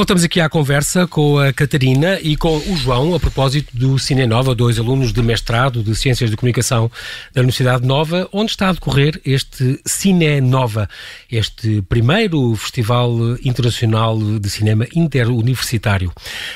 Voltamos 0.00 0.24
aqui 0.24 0.40
à 0.40 0.48
conversa 0.48 1.06
com 1.06 1.38
a 1.38 1.52
Catarina 1.52 2.18
e 2.22 2.34
com 2.34 2.56
o 2.56 2.74
João 2.74 3.14
a 3.14 3.20
propósito 3.20 3.76
do 3.76 3.98
Cine 3.98 4.26
Nova, 4.26 4.54
dois 4.54 4.78
alunos 4.78 5.12
de 5.12 5.20
mestrado 5.20 5.82
de 5.82 5.94
Ciências 5.94 6.30
de 6.30 6.36
Comunicação 6.38 6.90
da 7.34 7.42
Universidade 7.42 7.86
Nova, 7.86 8.26
onde 8.32 8.50
está 8.50 8.70
a 8.70 8.72
decorrer 8.72 9.20
este 9.26 9.78
Cine 9.84 10.40
Nova, 10.40 10.88
este 11.30 11.82
primeiro 11.82 12.56
Festival 12.56 13.12
Internacional 13.44 14.18
de 14.18 14.48
Cinema 14.48 14.86
Interuniversitário. 14.96 16.08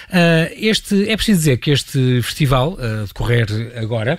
Uh, 0.08 0.48
este, 0.56 1.10
é 1.10 1.14
preciso 1.14 1.40
dizer 1.40 1.58
que 1.58 1.70
este 1.70 2.22
festival, 2.22 2.78
a 2.80 3.02
uh, 3.02 3.06
decorrer 3.06 3.46
agora, 3.76 4.18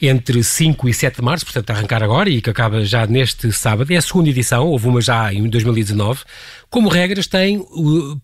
entre 0.00 0.44
5 0.44 0.88
e 0.88 0.94
7 0.94 1.16
de 1.16 1.22
março, 1.22 1.44
portanto 1.44 1.70
a 1.70 1.72
arrancar 1.72 2.04
agora 2.04 2.30
e 2.30 2.40
que 2.40 2.48
acaba 2.48 2.84
já 2.84 3.04
neste 3.04 3.50
sábado, 3.50 3.92
é 3.92 3.96
a 3.96 4.02
segunda 4.02 4.28
edição, 4.30 4.68
houve 4.68 4.86
uma 4.86 5.00
já 5.00 5.34
em 5.34 5.48
2019, 5.48 6.20
como 6.70 6.88
regras, 6.88 7.26
têm, 7.26 7.66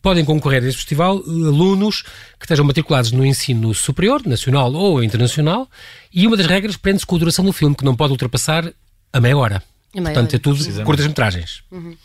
podem 0.00 0.24
concorrer 0.24 0.62
a 0.62 0.68
este 0.68 0.78
festival 0.78 1.16
alunos 1.26 2.02
que 2.38 2.44
estejam 2.44 2.64
matriculados 2.64 3.10
no 3.10 3.26
ensino 3.26 3.74
superior, 3.74 4.24
nacional 4.24 4.72
ou 4.72 5.02
internacional, 5.02 5.68
e 6.14 6.26
uma 6.26 6.36
das 6.36 6.46
regras 6.46 6.76
prende-se 6.76 7.04
com 7.04 7.16
a 7.16 7.18
duração 7.18 7.44
do 7.44 7.52
filme, 7.52 7.74
que 7.74 7.84
não 7.84 7.96
pode 7.96 8.12
ultrapassar 8.12 8.72
a 9.12 9.20
meia 9.20 9.36
hora. 9.36 9.62
A 9.92 10.00
Portanto, 10.00 10.28
hora. 10.28 10.36
é 10.36 10.38
tudo 10.38 10.84
curtas-metragens. 10.84 11.62
Uhum. 11.72 11.96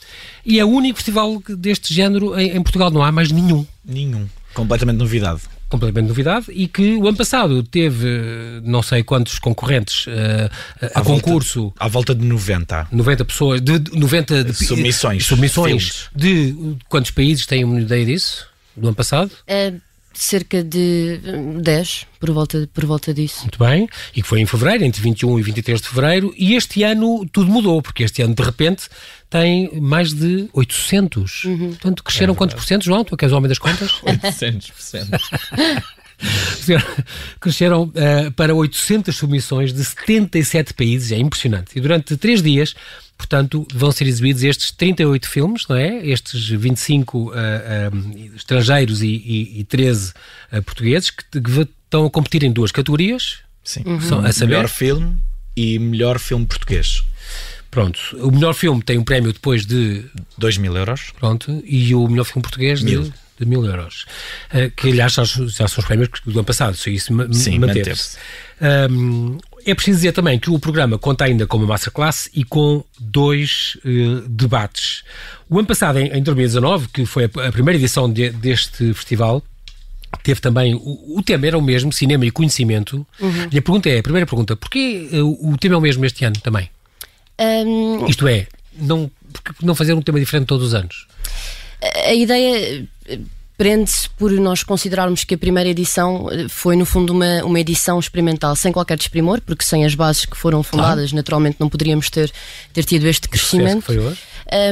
E 0.43 0.59
é 0.59 0.65
o 0.65 0.69
único 0.69 0.95
festival 0.95 1.41
deste 1.49 1.93
género 1.93 2.37
em, 2.39 2.57
em, 2.57 2.63
Portugal, 2.63 2.89
não 2.89 3.03
há 3.03 3.11
mais 3.11 3.31
nenhum. 3.31 3.65
Nenhum. 3.85 4.27
Completamente 4.53 4.97
novidade 4.97 5.41
completamente 5.71 6.07
novidade 6.07 6.47
e 6.49 6.67
que 6.67 6.97
o 6.97 7.07
ano 7.07 7.17
passado 7.17 7.63
teve 7.63 8.61
não 8.63 8.83
sei 8.83 9.03
quantos 9.03 9.39
concorrentes 9.39 10.05
uh, 10.07 10.11
a 10.93 10.99
à 10.99 11.03
concurso. 11.03 11.61
Volta, 11.61 11.85
à 11.85 11.87
volta 11.87 12.15
de 12.15 12.25
90. 12.25 12.87
90 12.91 13.25
pessoas, 13.25 13.61
de 13.61 13.81
90 13.93 14.43
de, 14.43 14.53
submissões. 14.53 15.25
Submissões 15.25 16.09
de 16.13 16.55
quantos 16.89 17.11
países 17.11 17.45
têm 17.45 17.63
uma 17.63 17.79
ideia 17.79 18.05
disso? 18.05 18.47
Do 18.75 18.87
ano 18.87 18.95
passado? 18.95 19.31
É 19.47 19.73
cerca 20.13 20.63
de 20.63 21.19
10, 21.61 22.07
por 22.19 22.31
volta, 22.31 22.69
por 22.73 22.85
volta 22.85 23.13
disso. 23.13 23.41
Muito 23.41 23.59
bem, 23.59 23.87
e 24.15 24.21
que 24.21 24.27
foi 24.27 24.39
em 24.39 24.45
fevereiro, 24.45 24.83
entre 24.83 25.01
21 25.01 25.39
e 25.39 25.41
23 25.41 25.81
de 25.81 25.87
fevereiro, 25.87 26.33
e 26.37 26.55
este 26.55 26.83
ano 26.83 27.25
tudo 27.31 27.49
mudou, 27.51 27.81
porque 27.81 28.03
este 28.03 28.21
ano 28.21 28.35
de 28.35 28.43
repente 28.43 28.87
tem 29.29 29.79
mais 29.79 30.13
de 30.13 30.49
800. 30.53 31.43
Uhum. 31.45 31.69
Portanto, 31.69 32.03
cresceram 32.03 32.33
é 32.33 32.37
quantos 32.37 32.55
por 32.55 32.63
cento, 32.63 32.83
João? 32.83 33.03
Tu 33.03 33.15
que 33.15 33.25
és 33.25 33.31
o 33.31 33.37
homem 33.37 33.49
das 33.49 33.59
contas? 33.59 33.91
800%. 34.03 35.19
Cresceram 37.39 37.83
uh, 37.83 38.31
para 38.35 38.53
800 38.53 39.15
submissões 39.15 39.73
de 39.73 39.83
77 39.83 40.73
países, 40.73 41.11
é 41.11 41.17
impressionante. 41.17 41.71
E 41.75 41.81
durante 41.81 42.15
três 42.17 42.41
dias, 42.41 42.75
portanto, 43.17 43.67
vão 43.73 43.91
ser 43.91 44.07
exibidos 44.07 44.43
estes 44.43 44.71
38 44.71 45.29
filmes, 45.29 45.67
não 45.67 45.75
é? 45.75 46.05
Estes 46.05 46.49
25 46.49 47.17
uh, 47.17 47.29
uh, 47.29 48.35
estrangeiros 48.35 49.01
e, 49.01 49.07
e, 49.07 49.59
e 49.59 49.63
13 49.63 50.13
uh, 50.51 50.63
portugueses 50.63 51.09
que, 51.09 51.23
que, 51.41 51.67
estão 51.83 52.05
a 52.05 52.09
competir 52.09 52.43
em 52.43 52.51
duas 52.51 52.71
categorias. 52.71 53.39
Sim. 53.63 53.83
Uhum. 53.85 54.01
São, 54.01 54.19
a 54.25 54.31
saber, 54.31 54.55
melhor 54.55 54.67
filme 54.67 55.17
e 55.55 55.77
melhor 55.77 56.19
filme 56.19 56.45
português. 56.45 57.03
Pronto, 57.69 57.99
o 58.19 58.31
melhor 58.31 58.53
filme 58.53 58.81
tem 58.81 58.97
um 58.97 59.03
prémio 59.03 59.31
depois 59.31 59.65
de 59.65 60.03
2 60.37 60.57
mil 60.57 60.75
euros. 60.75 61.11
Pronto, 61.17 61.63
e 61.65 61.95
o 61.95 62.07
melhor 62.07 62.25
filme 62.25 62.41
português 62.41 62.81
mil. 62.81 63.03
de 63.03 63.13
mil 63.45 63.65
euros. 63.65 64.05
Uh, 64.53 64.71
que, 64.75 64.89
aliás, 64.89 65.13
já, 65.13 65.23
já, 65.23 65.67
são 65.67 65.79
os 65.79 65.85
prémios 65.85 66.09
do 66.25 66.31
ano 66.31 66.43
passado, 66.43 66.75
se 66.75 66.93
isso 66.93 67.13
Sim, 67.33 67.59
manteve-se. 67.59 68.17
Um, 68.61 69.37
é 69.65 69.73
preciso 69.73 69.97
dizer 69.97 70.11
também 70.11 70.39
que 70.39 70.49
o 70.49 70.59
programa 70.59 70.97
conta 70.97 71.25
ainda 71.25 71.45
com 71.45 71.57
uma 71.57 71.67
masterclass 71.67 72.29
e 72.33 72.43
com 72.43 72.83
dois 72.99 73.77
uh, 73.85 74.27
debates. 74.27 75.03
O 75.49 75.57
ano 75.57 75.67
passado, 75.67 75.99
em, 75.99 76.07
em 76.07 76.23
2019, 76.23 76.87
que 76.87 77.05
foi 77.05 77.25
a, 77.25 77.47
a 77.47 77.51
primeira 77.51 77.77
edição 77.77 78.11
de, 78.11 78.29
deste 78.29 78.93
festival, 78.93 79.43
teve 80.23 80.39
também. 80.39 80.75
O, 80.75 81.17
o, 81.17 81.23
tema 81.23 81.47
era 81.47 81.57
o 81.57 81.61
mesmo, 81.61 81.91
cinema 81.91 82.25
e 82.25 82.31
conhecimento. 82.31 83.05
Uhum. 83.19 83.47
E 83.51 83.57
a 83.57 83.61
pergunta 83.61 83.89
é: 83.89 83.99
a 83.99 84.03
primeira 84.03 84.25
pergunta, 84.25 84.55
porquê 84.55 85.09
uh, 85.13 85.49
o 85.51 85.57
tema 85.57 85.75
é 85.75 85.77
o 85.77 85.81
mesmo 85.81 86.05
este 86.05 86.25
ano 86.25 86.35
também? 86.41 86.69
Um... 87.39 88.05
Isto 88.07 88.27
é, 88.27 88.47
não, 88.77 89.09
não 89.61 89.73
fazer 89.73 89.93
um 89.93 90.01
tema 90.01 90.19
diferente 90.19 90.47
todos 90.47 90.67
os 90.67 90.73
anos? 90.73 91.07
A 92.05 92.13
ideia 92.13 92.87
prende-se 93.61 94.09
por 94.17 94.31
nós 94.31 94.63
considerarmos 94.63 95.23
que 95.23 95.35
a 95.35 95.37
primeira 95.37 95.69
edição 95.69 96.27
eh, 96.31 96.47
foi, 96.49 96.75
no 96.75 96.83
fundo, 96.83 97.13
uma, 97.13 97.43
uma 97.43 97.59
edição 97.59 97.99
experimental 97.99 98.55
sem 98.55 98.71
qualquer 98.71 98.97
desprimor, 98.97 99.39
porque 99.39 99.63
sem 99.63 99.85
as 99.85 99.93
bases 99.93 100.25
que 100.25 100.35
foram 100.35 100.63
fundadas, 100.63 101.13
naturalmente 101.13 101.57
não 101.59 101.69
poderíamos 101.69 102.09
ter, 102.09 102.31
ter 102.73 102.83
tido 102.85 103.05
este 103.05 103.29
crescimento. 103.29 103.83
foi 103.83 103.99
hoje? 103.99 104.19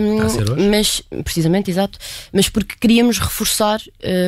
Um, 0.02 0.26
hoje? 0.26 0.68
Mas, 0.70 1.04
precisamente, 1.24 1.70
exato. 1.70 2.00
Mas 2.34 2.50
porque 2.50 2.74
queríamos 2.80 3.20
reforçar 3.20 3.80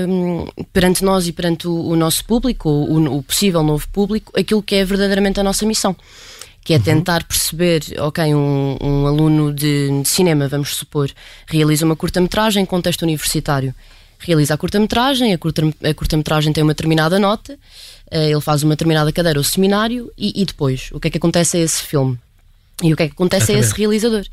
um, 0.07 0.47
perante 0.71 1.03
nós 1.03 1.27
e 1.27 1.31
perante 1.31 1.67
o, 1.67 1.73
o 1.73 1.95
nosso 1.95 2.23
público, 2.25 2.69
o, 2.69 3.17
o, 3.17 3.23
possível 3.23 3.63
novo 3.63 3.87
público, 3.89 4.31
aquilo 4.39 4.61
que 4.61 4.75
é 4.75 4.85
verdadeiramente 4.85 5.39
a 5.39 5.43
nossa 5.43 5.65
missão 5.65 5.95
que 6.63 6.73
é 6.73 6.77
uhum. 6.77 6.83
tentar 6.83 7.23
perceber, 7.23 7.83
ok, 7.99 8.35
um, 8.35 8.77
um 8.81 9.07
aluno 9.07 9.53
de, 9.53 10.01
de, 10.01 10.07
cinema, 10.07 10.47
vamos 10.47 10.75
supor, 10.75 11.11
realiza 11.47 11.85
uma 11.85 11.95
curta-metragem 11.95 12.63
em 12.63 12.65
contexto 12.65 13.01
universitário. 13.01 13.73
Realiza 14.19 14.53
a 14.53 14.57
curta-metragem, 14.57 15.33
a 15.33 15.37
curta-metragem 15.37 15.93
curta 15.95 16.53
tem 16.53 16.63
uma 16.63 16.73
determinada 16.73 17.17
nota, 17.17 17.53
uh, 17.53 18.17
ele 18.17 18.41
faz 18.41 18.61
uma 18.61 18.73
determinada 18.73 19.11
cadeira 19.11 19.39
ou 19.39 19.43
seminário, 19.43 20.11
e, 20.15 20.39
e, 20.39 20.45
depois, 20.45 20.89
o 20.91 20.99
que 20.99 21.07
é 21.07 21.11
que 21.11 21.17
acontece 21.17 21.57
a 21.57 21.59
esse 21.61 21.81
filme? 21.81 22.19
E 22.83 22.93
o 22.93 22.95
que 22.95 23.03
é 23.03 23.07
que 23.07 23.13
acontece 23.13 23.51
a 23.51 23.59
esse 23.59 23.73
realizador? 23.75 24.23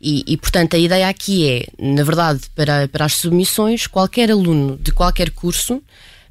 E, 0.00 0.24
e, 0.26 0.36
portanto, 0.36 0.74
a 0.74 0.78
ideia 0.78 1.08
aqui 1.08 1.48
é, 1.48 1.66
na 1.78 2.02
verdade, 2.02 2.40
para, 2.54 2.88
para 2.88 3.04
as 3.04 3.14
submissões, 3.14 3.86
qualquer 3.86 4.30
aluno 4.30 4.76
de 4.80 4.92
qualquer 4.92 5.30
curso 5.30 5.80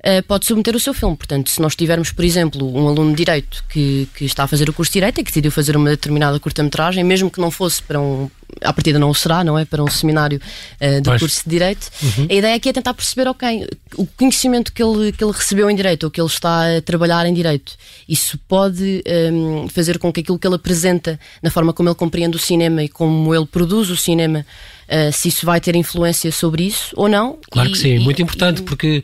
uh, 0.06 0.24
pode 0.28 0.46
submeter 0.46 0.76
o 0.76 0.80
seu 0.80 0.94
filme. 0.94 1.16
Portanto, 1.16 1.50
se 1.50 1.62
nós 1.62 1.76
tivermos, 1.76 2.12
por 2.12 2.26
exemplo, 2.26 2.66
um 2.76 2.88
aluno 2.88 3.12
de 3.12 3.18
Direito 3.18 3.64
que, 3.70 4.08
que 4.16 4.26
está 4.26 4.44
a 4.44 4.48
fazer 4.48 4.70
o 4.70 4.74
curso 4.74 4.92
de 4.92 5.00
Direito 5.00 5.20
e 5.20 5.24
que 5.24 5.30
decidiu 5.32 5.52
fazer 5.52 5.76
uma 5.76 5.90
determinada 5.90 6.40
curta-metragem, 6.40 7.04
mesmo 7.04 7.30
que 7.30 7.40
não 7.40 7.52
fosse 7.52 7.82
para 7.82 8.00
um. 8.00 8.30
À 8.60 8.74
partida 8.74 9.00
não 9.00 9.10
o 9.10 9.16
será, 9.16 9.44
não 9.44 9.58
é? 9.58 9.66
Para 9.66 9.84
um 9.84 9.88
seminário 9.88 10.40
uh, 10.80 11.02
do 11.02 11.10
Mas... 11.10 11.22
curso 11.22 11.44
de 11.44 11.50
Direito. 11.50 11.90
Uhum. 12.02 12.28
A 12.30 12.34
ideia 12.34 12.56
aqui 12.56 12.70
é 12.70 12.74
tentar 12.74 12.94
perceber, 12.94 13.28
ok, 13.28 13.68
o 13.96 14.06
conhecimento 14.06 14.74
que 14.74 14.82
ele, 14.84 15.12
que 15.12 15.24
ele 15.24 15.32
recebeu 15.32 15.70
em 15.70 15.76
Direito 15.76 16.04
ou 16.04 16.12
que 16.12 16.20
ele 16.20 16.28
está 16.28 16.78
a 16.78 16.82
trabalhar 16.82 17.26
em 17.26 17.34
Direito, 17.34 17.74
isso 18.08 18.38
pode 18.48 19.04
um, 19.06 19.64
ehm, 19.64 19.68
fazer 19.70 19.98
com 19.98 20.12
que 20.12 20.22
aquilo 20.22 20.38
que 20.38 20.48
ele 20.48 20.56
apresenta, 20.56 21.20
na 21.42 21.50
forma 21.50 21.74
como 21.74 21.90
ele 21.90 21.96
compreende 21.96 22.36
o 22.36 22.40
cinema 22.40 22.84
e 22.84 22.90
como 22.90 23.34
ele 23.34 23.46
produz 23.46 23.90
o 23.90 23.98
cinema, 23.98 24.46
uh, 24.92 25.12
se 25.12 25.30
isso 25.30 25.46
vai 25.46 25.60
ter 25.62 25.76
influência 25.76 26.32
sobre 26.32 26.64
isso 26.64 26.94
ou 26.96 27.08
não. 27.08 27.38
Claro 27.50 27.70
e, 27.70 27.72
que 27.72 27.78
sim, 27.78 27.96
e, 27.96 28.00
muito 28.00 28.22
importante, 28.22 28.60
e, 28.60 28.64
porque 28.64 29.04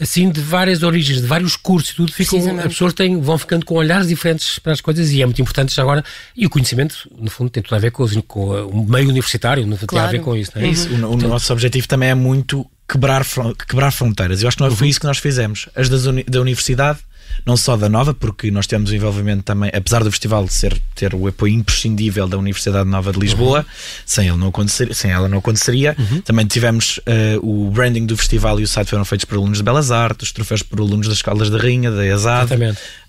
assim 0.00 0.30
de 0.30 0.40
várias 0.40 0.82
origens, 0.82 1.20
de 1.20 1.26
vários 1.26 1.56
cursos 1.56 1.90
e 1.90 1.94
tudo, 1.94 2.12
ficam, 2.12 2.38
as 2.58 2.64
pessoas 2.64 2.92
têm, 2.92 3.20
vão 3.20 3.38
ficando 3.38 3.64
com 3.64 3.76
olhares 3.76 4.08
diferentes 4.08 4.58
para 4.58 4.72
as 4.72 4.80
coisas 4.80 5.10
e 5.10 5.22
é 5.22 5.26
muito 5.26 5.40
importante 5.40 5.74
já 5.74 5.82
agora. 5.82 6.04
E 6.36 6.46
o 6.46 6.50
conhecimento, 6.50 7.08
no 7.16 7.30
fundo, 7.30 7.50
tem 7.50 7.62
tudo 7.62 7.74
a 7.74 7.78
ver 7.78 7.92
com, 7.92 8.06
com 8.22 8.50
o 8.66 8.84
meio 8.90 9.08
universitário, 9.08 9.66
não 9.66 9.76
claro. 9.76 9.88
tem 9.88 10.00
a 10.00 10.06
ver 10.20 10.24
com 10.24 10.36
isso. 10.36 10.52
Não 10.54 10.62
é? 10.62 10.64
Uhum. 10.66 10.70
isso. 10.70 10.88
O, 10.90 11.12
o 11.12 11.16
nosso 11.16 11.52
objetivo 11.52 11.86
também 11.86 12.10
é 12.10 12.14
muito 12.14 12.66
quebrar, 12.88 13.24
quebrar 13.68 13.90
fronteiras. 13.92 14.42
Eu 14.42 14.48
acho 14.48 14.56
que 14.56 14.62
nós, 14.62 14.72
uhum. 14.72 14.78
foi 14.78 14.88
isso 14.88 15.00
que 15.00 15.06
nós 15.06 15.18
fizemos. 15.18 15.68
As 15.74 15.88
uni 16.06 16.24
da 16.24 16.40
universidade 16.40 17.00
não 17.46 17.56
só 17.56 17.76
da 17.76 17.88
Nova, 17.88 18.12
porque 18.12 18.50
nós 18.50 18.66
temos 18.66 18.90
o 18.90 18.94
envolvimento 18.94 19.42
também, 19.42 19.70
apesar 19.72 20.02
do 20.02 20.10
festival 20.10 20.46
ser, 20.48 20.78
ter 20.94 21.14
o 21.14 21.26
apoio 21.26 21.54
imprescindível 21.54 22.28
da 22.28 22.36
Universidade 22.36 22.88
Nova 22.88 23.12
de 23.12 23.18
Lisboa, 23.18 23.60
uhum. 23.60 23.64
sem, 24.04 24.28
ele 24.28 24.36
não 24.36 24.48
acontecer, 24.48 24.94
sem 24.94 25.10
ela 25.10 25.28
não 25.28 25.38
aconteceria. 25.38 25.96
Uhum. 25.98 26.20
Também 26.20 26.46
tivemos 26.46 26.98
uh, 26.98 27.38
o 27.42 27.70
branding 27.70 28.06
do 28.06 28.16
festival 28.16 28.60
e 28.60 28.64
o 28.64 28.68
site 28.68 28.88
foram 28.90 29.04
feitos 29.04 29.24
por 29.24 29.36
alunos 29.36 29.58
de 29.58 29.64
Belas 29.64 29.90
Artes, 29.90 30.28
os 30.28 30.32
troféus 30.32 30.62
por 30.62 30.80
alunos 30.80 31.08
das 31.08 31.16
Escolas 31.16 31.50
da 31.50 31.58
Rainha, 31.58 31.90
da 31.90 32.06
ESAD. 32.06 32.48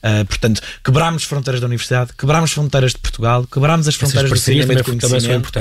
Uh, 0.01 0.25
portanto, 0.25 0.62
quebrámos 0.82 1.25
fronteiras 1.25 1.60
da 1.60 1.68
universidade, 1.68 2.12
quebrámos 2.18 2.53
fronteiras 2.53 2.94
de 2.94 3.00
Portugal, 3.00 3.46
quebrámos 3.46 3.86
as 3.86 3.96
fronteiras 3.96 4.32
do 4.32 4.38
cinema 4.38 4.72
e 4.72 4.75
do 4.77 4.84
conhecimento, 4.86 5.51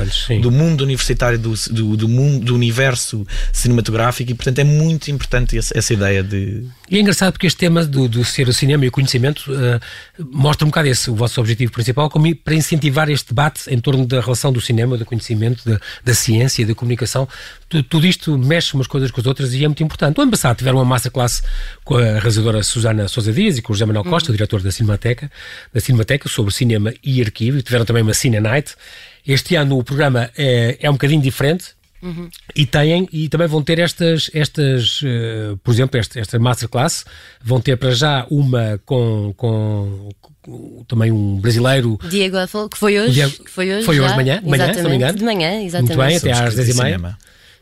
do 0.41 0.49
mundo 0.49 0.81
universitário, 0.81 1.37
do, 1.37 1.53
do, 1.69 1.97
do, 1.97 2.07
mundo, 2.07 2.45
do 2.45 2.55
universo 2.55 3.27
cinematográfico 3.51 4.31
e, 4.31 4.33
portanto, 4.33 4.59
é 4.59 4.63
muito 4.63 5.11
importante 5.11 5.57
essa, 5.57 5.77
essa 5.77 5.93
ideia 5.93 6.23
de. 6.23 6.65
E 6.89 6.97
é 6.97 7.01
engraçado 7.01 7.33
porque 7.33 7.47
este 7.47 7.57
tema 7.57 7.83
do, 7.83 8.07
do 8.07 8.23
ser 8.23 8.47
o 8.47 8.53
cinema 8.53 8.85
e 8.85 8.87
o 8.87 8.91
conhecimento 8.91 9.51
uh, 9.51 10.25
mostra 10.31 10.65
um 10.65 10.69
bocado 10.69 10.87
esse, 10.87 11.11
o 11.11 11.15
vosso 11.15 11.39
objetivo 11.41 11.73
principal, 11.73 12.09
como 12.09 12.33
para 12.37 12.55
incentivar 12.55 13.09
este 13.09 13.29
debate 13.29 13.63
em 13.67 13.79
torno 13.79 14.05
da 14.05 14.21
relação 14.21 14.53
do 14.53 14.61
cinema, 14.61 14.97
do 14.97 15.05
conhecimento, 15.05 15.67
da, 15.69 15.79
da 16.03 16.13
ciência, 16.13 16.65
da 16.65 16.73
comunicação. 16.73 17.27
Tudo, 17.69 17.83
tudo, 17.83 18.07
isto 18.07 18.35
mexe 18.37 18.73
umas 18.73 18.87
coisas 18.87 19.11
com 19.11 19.21
as 19.21 19.27
outras 19.27 19.53
e 19.53 19.63
é 19.63 19.67
muito 19.67 19.83
importante. 19.83 20.17
O 20.17 20.21
ano 20.21 20.31
passado 20.31 20.57
tiveram 20.57 20.79
uma 20.79 20.85
masterclass 20.85 21.43
com 21.83 21.97
a 21.97 22.01
realizadora 22.01 22.63
Susana 22.63 23.07
Sousa 23.07 23.31
Dias 23.31 23.59
e 23.59 23.61
com 23.61 23.71
o 23.71 23.75
José 23.75 23.85
Manuel 23.85 24.05
Costa, 24.05 24.31
o 24.31 24.33
diretor 24.33 24.61
da 24.61 24.71
Cinemateca, 24.71 25.31
da 25.71 25.79
Cinemateca 25.79 26.27
sobre 26.27 26.51
cinema 26.51 26.91
e 27.03 27.21
arquivo, 27.21 27.59
e 27.59 27.61
tiveram 27.61 27.85
também 27.85 28.01
uma 28.01 28.13
Cine 28.13 28.39
Night. 28.39 28.73
Este 29.25 29.55
ano 29.55 29.77
o 29.77 29.83
programa 29.83 30.31
é, 30.35 30.77
é 30.81 30.89
um 30.89 30.93
bocadinho 30.93 31.21
diferente, 31.21 31.77
Uhum. 32.01 32.29
E 32.55 32.65
têm, 32.65 33.09
e 33.11 33.27
também 33.27 33.47
vão 33.47 33.61
ter 33.61 33.77
estas, 33.79 34.31
estas 34.33 35.01
uh, 35.01 35.57
por 35.63 35.73
exemplo, 35.73 35.99
esta, 35.99 36.19
esta 36.19 36.39
masterclass, 36.39 37.05
vão 37.43 37.59
ter 37.59 37.75
para 37.77 37.91
já 37.91 38.25
uma 38.29 38.79
com, 38.85 39.33
com, 39.35 40.09
com 40.41 40.85
também 40.87 41.11
um 41.11 41.39
brasileiro. 41.39 41.99
Diego 42.09 42.37
que 42.69 42.77
foi 42.77 42.99
hoje. 42.99 43.13
Diego, 43.13 43.43
que 43.43 43.51
foi 43.51 43.73
hoje, 43.73 43.85
foi 43.85 43.99
hoje 43.99 44.11
de 44.11 44.15
manhã, 44.15 44.41
manhã, 44.43 44.73
se 44.73 44.81
não 44.81 44.89
me 44.89 44.95
engano. 44.95 45.17
De 45.17 45.25
manhã, 45.25 45.61
exatamente. 45.61 45.97
Muito 45.97 46.07
bem, 46.07 46.17
até 46.17 46.31
às 46.31 46.55
10h30. 46.55 47.15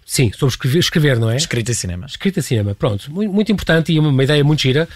Sim, 0.09 0.31
sobre 0.31 0.53
escrever, 0.53 0.79
escrever, 0.79 1.19
não 1.19 1.29
é? 1.29 1.35
Escrita 1.35 1.71
em 1.71 1.73
cinema. 1.75 2.05
Escrita 2.05 2.39
em 2.39 2.41
cinema, 2.41 2.73
pronto. 2.73 3.11
Muito, 3.11 3.33
muito 3.33 3.51
importante 3.51 3.91
e 3.91 3.99
uma, 3.99 4.07
uma 4.07 4.23
ideia 4.23 4.41
muito 4.41 4.61
gira 4.61 4.87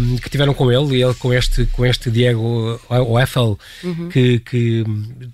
um, 0.00 0.16
que 0.16 0.30
tiveram 0.30 0.54
com 0.54 0.72
ele, 0.72 0.96
e 0.96 1.02
ele 1.02 1.12
com 1.12 1.34
este, 1.34 1.66
com 1.66 1.84
este 1.84 2.10
Diego 2.10 2.80
Oeffel, 2.88 3.58
uhum. 3.84 4.08
que, 4.08 4.38
que 4.38 4.84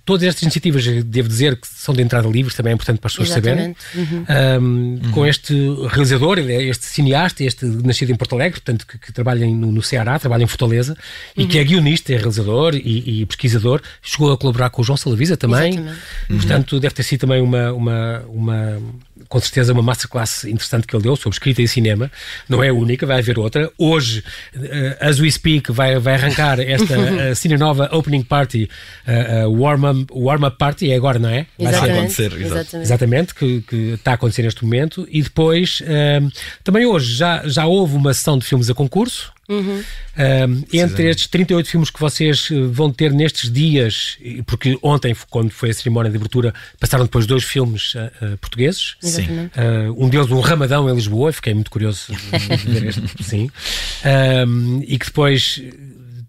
todas 0.05 0.25
estas 0.25 0.43
iniciativas, 0.43 0.85
devo 1.05 1.29
dizer, 1.29 1.55
que 1.55 1.69
são 1.69 1.95
de 1.95 2.03
entrada 2.03 2.27
livre, 2.27 2.53
também 2.53 2.73
é 2.73 2.75
importante 2.75 2.99
para 2.99 3.07
as 3.07 3.13
pessoas 3.13 3.31
Exatamente. 3.31 3.79
saberem. 3.93 4.27
Uhum. 4.27 4.27
Um, 4.29 5.01
uhum. 5.05 5.13
Com 5.13 5.25
este 5.25 5.55
realizador, 5.91 6.41
este 6.41 6.85
cineasta, 6.85 7.45
este 7.45 7.65
nascido 7.67 8.11
em 8.11 8.17
Porto 8.17 8.35
Alegre, 8.35 8.61
portanto, 8.61 8.85
que, 8.85 8.99
que 8.99 9.13
trabalha 9.13 9.47
no, 9.47 9.71
no, 9.71 9.83
Ceará, 9.83 10.19
trabalha 10.19 10.43
em 10.43 10.49
Fortaleza, 10.49 10.99
e 11.37 11.47
que 11.47 11.57
é 11.57 11.61
uhum. 11.61 11.69
guionista, 11.69 12.13
é 12.13 12.17
realizador 12.17 12.75
e, 12.75 13.21
e, 13.21 13.27
pesquisador, 13.27 13.81
chegou 14.03 14.33
a 14.33 14.37
colaborar 14.37 14.71
com 14.71 14.83
o 14.83 14.85
João 14.85 14.97
Salavisa 14.97 15.37
também. 15.37 15.75
Exatamente. 15.75 16.01
Portanto, 16.29 16.81
deve 16.81 16.95
ter 16.97 17.05
sido 17.05 17.21
também 17.21 17.41
uma, 17.41 17.73
uma, 17.73 18.25
uma 18.27 18.83
com 19.35 19.41
certeza 19.41 19.73
uma 19.73 19.83
masterclass 19.83 20.45
interessante 20.45 20.87
que 20.87 20.95
ele 20.95 21.03
deu 21.03 21.17
sobre 21.17 21.35
escrita 21.35 21.61
e 21.61 21.67
cinema. 21.67 22.09
Não 22.49 22.63
é 22.63 22.69
a 22.69 22.73
única, 22.73 23.05
vai 23.05 23.19
haver 23.19 23.37
outra. 23.37 23.69
Hoje, 23.77 24.23
uh, 24.55 24.63
as 25.01 25.19
we 25.19 25.29
speak, 25.29 25.73
vai, 25.73 25.99
vai 25.99 26.15
arrancar 26.15 26.61
esta 26.61 26.97
uh, 26.97 27.35
Cine 27.35 27.57
Nova 27.57 27.89
Opening 27.93 28.23
Party, 28.23 28.71
uh, 29.09 29.49
uh, 29.49 29.61
Warm-Up 29.61 30.07
warm 30.15 30.45
up 30.45 30.57
Party, 30.57 30.93
é 30.93 30.95
agora, 30.95 31.19
não 31.19 31.29
é? 31.29 31.47
Vai 31.59 31.73
exatamente, 31.73 31.99
acontecer, 31.99 32.33
exatamente. 32.33 32.77
exatamente 32.77 33.35
que, 33.35 33.63
que, 33.63 33.77
está 33.95 34.13
a 34.13 34.15
acontecer 34.15 34.43
neste 34.43 34.63
momento. 34.63 35.05
E 35.11 35.21
depois, 35.21 35.83
também 36.63 36.87
hoje, 36.87 37.17
já, 37.17 37.43
já 37.45 37.67
houve 37.67 37.97
uma 37.97 38.15
sessão 38.15 38.39
de 38.39 38.45
filmes 38.47 38.71
a 38.71 38.75
concurso. 38.75 39.33
Uhum. 39.49 39.81
Uh, 39.81 40.67
entre 40.73 41.09
estes 41.09 41.27
38 41.27 41.69
filmes 41.69 41.91
que 41.91 42.01
vocês 42.01 42.49
eh, 42.51 42.55
vão 42.71 42.91
ter 42.91 43.13
nestes 43.13 43.53
dias, 43.53 44.17
porque 44.47 44.79
ontem, 44.83 45.15
quando 45.29 45.51
foi 45.51 45.71
a 45.71 45.75
cerimónia 45.75 46.11
de 46.11 46.17
abertura, 46.17 46.55
passaram 46.81 47.05
depois 47.05 47.27
dois 47.27 47.45
filmes 47.45 47.95
uh, 47.95 48.11
uh, 48.25 48.39
portugueses. 48.39 48.97
Sim. 49.01 49.51
um 49.97 50.09
deles, 50.09 50.31
um 50.31 50.41
Ramadão 50.41 50.89
em 50.89 50.95
Lisboa, 50.95 51.33
fiquei 51.33 51.53
muito 51.53 51.71
curioso 51.71 52.13
de 52.65 52.71
ver 52.73 52.87
este, 52.87 53.23
sim. 53.23 53.51
e 54.87 54.99
que 54.99 55.07
depois 55.07 55.61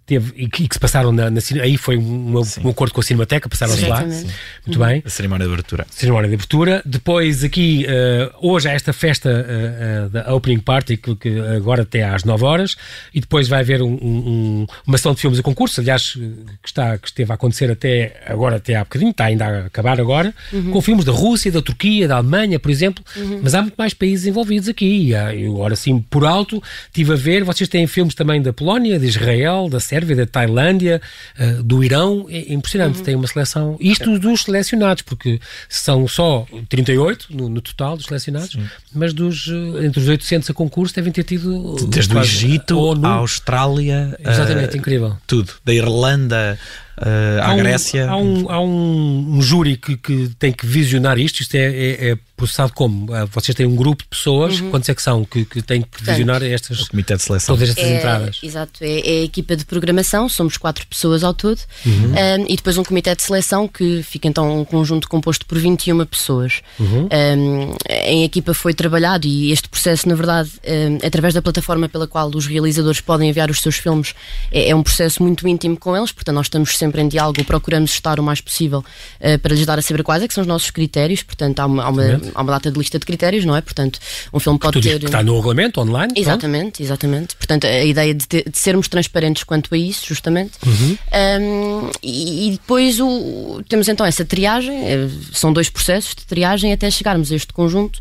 teve, 0.06 0.34
e 0.36 0.48
que, 0.48 0.64
e 0.64 0.68
que 0.68 0.76
se 0.76 0.80
passaram 0.80 1.12
na, 1.12 1.30
na 1.30 1.40
aí 1.62 1.78
foi 1.78 1.98
um, 1.98 2.40
um, 2.64 2.70
acordo 2.70 2.94
com 2.94 3.02
a 3.02 3.04
Cinemateca, 3.04 3.50
passaram-se 3.50 3.86
lá. 3.86 4.08
Sim. 4.10 4.28
Muito 4.66 4.80
bem. 4.80 5.02
A 5.06 5.10
cerimónia 5.10 5.48
de 5.48 5.54
abertura. 5.54 5.86
Cerimónia 5.90 6.28
de 6.30 6.36
abertura. 6.36 6.82
Depois 6.86 7.44
aqui, 7.44 7.86
uh, 7.86 8.48
hoje 8.48 8.70
há 8.70 8.74
esta 8.74 8.94
festa 8.94 9.30
uh, 9.30 10.06
uh, 10.06 10.10
da 10.10 10.34
Opening 10.34 10.60
Party, 10.60 10.98
que, 10.98 11.16
que, 11.16 11.40
agora 11.40 11.82
até 11.82 12.04
às 12.04 12.24
9 12.24 12.44
horas, 12.44 12.76
e 13.14 13.20
depois 13.20 13.48
vai 13.48 13.62
haver 13.62 13.82
um, 13.82 13.94
um, 13.94 14.68
uma 14.86 14.98
sessão 14.98 15.14
de 15.14 15.22
filmes 15.22 15.40
a 15.40 15.44
concurso, 15.44 15.82
aliás, 15.82 16.12
que, 16.14 16.68
está, 16.68 16.98
que 16.98 17.08
esteve 17.08 17.32
a 17.32 17.36
acontecer 17.36 17.72
até 17.72 18.22
agora, 18.28 18.58
até 18.58 18.76
há 18.76 18.84
bocadinho, 18.84 19.12
está 19.12 19.26
ainda 19.26 19.46
a 19.46 19.66
acabar 19.66 20.00
agora, 20.00 20.34
uhum. 20.54 20.72
com 20.72 20.82
filmes 20.82 21.04
da 21.04 21.12
Rússia, 21.12 21.52
da 21.52 21.62
Turquia, 21.62 22.08
da 22.08 22.18
Alemanha, 22.18 22.60
por 22.60 22.70
exemplo, 22.70 23.04
uhum. 23.16 23.40
mas 23.42 23.56
há 23.56 23.62
muito 23.62 23.76
mais 23.76 23.94
países 23.94 24.28
envolvidos 24.28 24.70
aqui. 24.70 25.12
Eu, 25.12 25.54
agora 25.54 25.76
sim, 25.76 26.00
por 26.10 26.26
alto, 26.26 26.62
estive 26.86 27.14
a 27.14 27.16
ver, 27.16 27.44
vocês 27.44 27.68
têm 27.68 27.88
filmes 27.88 28.14
também 28.14 28.42
da 28.42 28.54
Polónia, 28.54 29.00
de 29.00 29.08
Israel, 29.08 29.68
da 29.70 29.80
Sérvia, 29.80 29.95
da 30.04 30.26
Tailândia, 30.26 31.02
uh, 31.40 31.64
do 31.64 31.84
Irão, 31.84 32.26
é 32.30 32.54
impressionante. 32.54 33.00
Uhum. 33.00 33.04
Tem 33.04 33.16
uma 33.16 33.28
seleção. 33.28 33.78
Isto 33.80 34.18
dos 34.20 34.42
selecionados, 34.42 35.04
porque 35.04 35.40
são 35.70 36.08
só 36.08 36.46
38 36.68 37.28
no, 37.30 37.48
no 37.48 37.62
total 37.62 37.96
dos 37.96 38.08
selecionados, 38.08 38.52
Sim. 38.52 38.68
mas 38.94 39.14
dos, 39.14 39.48
eh, 39.48 39.86
entre 39.86 40.00
os 40.00 40.08
800 40.08 40.50
a 40.50 40.54
concurso 40.54 40.94
devem 40.96 41.12
ter 41.12 41.24
tido. 41.24 41.76
Desde 41.88 42.16
o 42.16 42.20
Egito, 42.20 43.06
a 43.06 43.10
Austrália. 43.10 44.18
Exatamente, 44.20 44.76
uh, 44.76 44.78
incrível. 44.78 45.18
Tudo. 45.28 45.54
Da 45.64 45.74
Irlanda 45.74 46.58
uh, 46.98 47.42
à 47.42 47.48
há 47.48 47.54
um, 47.54 47.58
Grécia. 47.58 48.10
Há 48.10 48.18
um, 48.18 48.52
há 48.52 48.62
um, 48.62 49.38
um 49.38 49.42
júri 49.42 49.78
que, 49.78 49.98
que, 49.98 50.30
tem 50.40 50.52
que 50.52 50.66
visionar 50.66 51.18
isto. 51.18 51.42
Isto 51.42 51.56
é, 51.56 51.66
é, 51.66 52.12
é 52.12 52.18
processado 52.36 52.74
como? 52.74 53.06
Uh, 53.06 53.28
vocês 53.32 53.56
têm 53.56 53.66
um 53.66 53.76
grupo 53.76 54.04
de 54.04 54.10
pessoas, 54.10 54.60
uhum. 54.60 54.70
quantos 54.70 54.90
é 54.90 54.96
que 54.96 55.02
são, 55.02 55.24
que, 55.24 55.46
que 55.46 55.62
têm 55.62 55.82
que 55.82 55.90
Portanto, 55.90 56.10
visionar 56.10 56.44
estas, 56.44 56.82
o 56.82 56.90
comitê 56.90 57.16
de 57.16 57.22
seleção. 57.22 57.56
todas 57.56 57.70
estas 57.70 57.86
é, 57.86 57.98
entradas? 57.98 58.40
Exato, 58.44 58.84
é, 58.84 59.00
é, 59.00 59.22
a 59.22 59.24
equipa 59.24 59.56
de 59.56 59.66
programação, 59.66 60.28
somos 60.28 60.58
quatro 60.58 60.86
pessoas 60.88 61.24
ao 61.24 61.34
todo, 61.34 61.60
uhum. 61.86 62.12
um, 62.12 62.46
e 62.48 62.56
depois 62.56 62.78
um 62.78 62.84
comitê 62.84 63.16
de 63.16 63.24
seleção 63.24 63.68
que 63.68 64.04
fica 64.04 64.28
então 64.28 64.62
um 64.62 64.66
conjunto 64.66 65.08
composto 65.08 65.46
por 65.46 65.58
21 65.58 66.06
pessoas. 66.06 66.62
Uhum. 66.80 67.08
Um, 67.12 67.76
em 67.90 68.24
equipa 68.24 68.54
foi 68.54 68.74
trabalhado 68.74 69.28
e 69.28 69.52
este 69.52 69.70
processo, 69.70 70.08
na 70.10 70.16
verdade, 70.16 70.52
um, 70.68 71.06
através 71.06 71.34
da 71.34 71.42
plataforma 71.42 71.88
pela 71.88 72.08
qual 72.08 72.30
os 72.30 72.46
realizadores 72.46 73.00
podem 73.00 73.30
enviar 73.30 73.50
os 73.50 73.62
seus 73.62 73.78
filmes, 73.78 74.14
é, 74.52 74.70
é 74.70 74.76
um 74.76 74.84
processo 74.84 75.24
muito 75.24 75.48
íntimo 75.48 75.78
com 75.78 75.96
eles, 75.96 76.12
portanto 76.12 76.36
nós 76.36 76.48
estamos 76.48 76.78
sempre 76.78 76.85
em 76.94 77.08
diálogo, 77.08 77.44
procuramos 77.44 77.92
estar 77.92 78.20
o 78.20 78.24
mais 78.24 78.42
possível 78.42 78.80
uh, 78.80 79.40
para 79.40 79.56
lhes 79.56 79.66
dar 79.66 79.80
a 79.80 79.82
saber 79.82 80.04
quais 80.04 80.24
é 80.24 80.28
que 80.28 80.34
são 80.34 80.42
os 80.42 80.48
nossos 80.48 80.70
critérios. 80.72 81.24
Portanto, 81.24 81.60
há 81.60 81.66
uma, 81.66 81.84
há 81.84 81.90
uma, 81.90 82.22
há 82.34 82.42
uma 82.42 82.52
data 82.52 82.72
de 82.72 82.78
lista 82.78 83.00
de 83.00 83.06
critérios, 83.06 83.46
não 83.46 83.56
é? 83.56 83.62
Portanto, 83.62 84.00
um 84.34 84.40
filme 84.40 84.60
pode 84.60 84.82
ter. 84.82 85.00
Que 85.00 85.06
está 85.06 85.24
no 85.24 85.36
regulamento 85.36 85.82
online? 85.82 86.14
Exatamente, 86.16 86.78
pronto. 86.78 86.84
exatamente. 86.84 87.36
Portanto, 87.36 87.66
a 87.66 87.84
ideia 87.84 88.14
de, 88.14 88.28
ter, 88.28 88.50
de, 88.50 88.58
sermos 88.58 88.88
transparentes 88.88 89.44
quanto 89.44 89.74
a 89.74 89.78
isso, 89.78 90.06
justamente. 90.08 90.54
Uhum. 90.66 90.98
Um, 91.42 91.90
e, 92.02 92.48
e, 92.48 92.52
depois 92.52 93.00
o, 93.00 93.62
temos 93.68 93.88
então 93.88 94.06
essa 94.06 94.26
triagem, 94.26 94.86
eh, 94.86 95.10
são 95.34 95.52
dois 95.52 95.70
processos 95.70 96.16
de 96.16 96.26
triagem 96.26 96.74
até 96.74 96.90
chegarmos 96.90 97.32
a 97.32 97.36
este 97.36 97.54
conjunto 97.54 98.00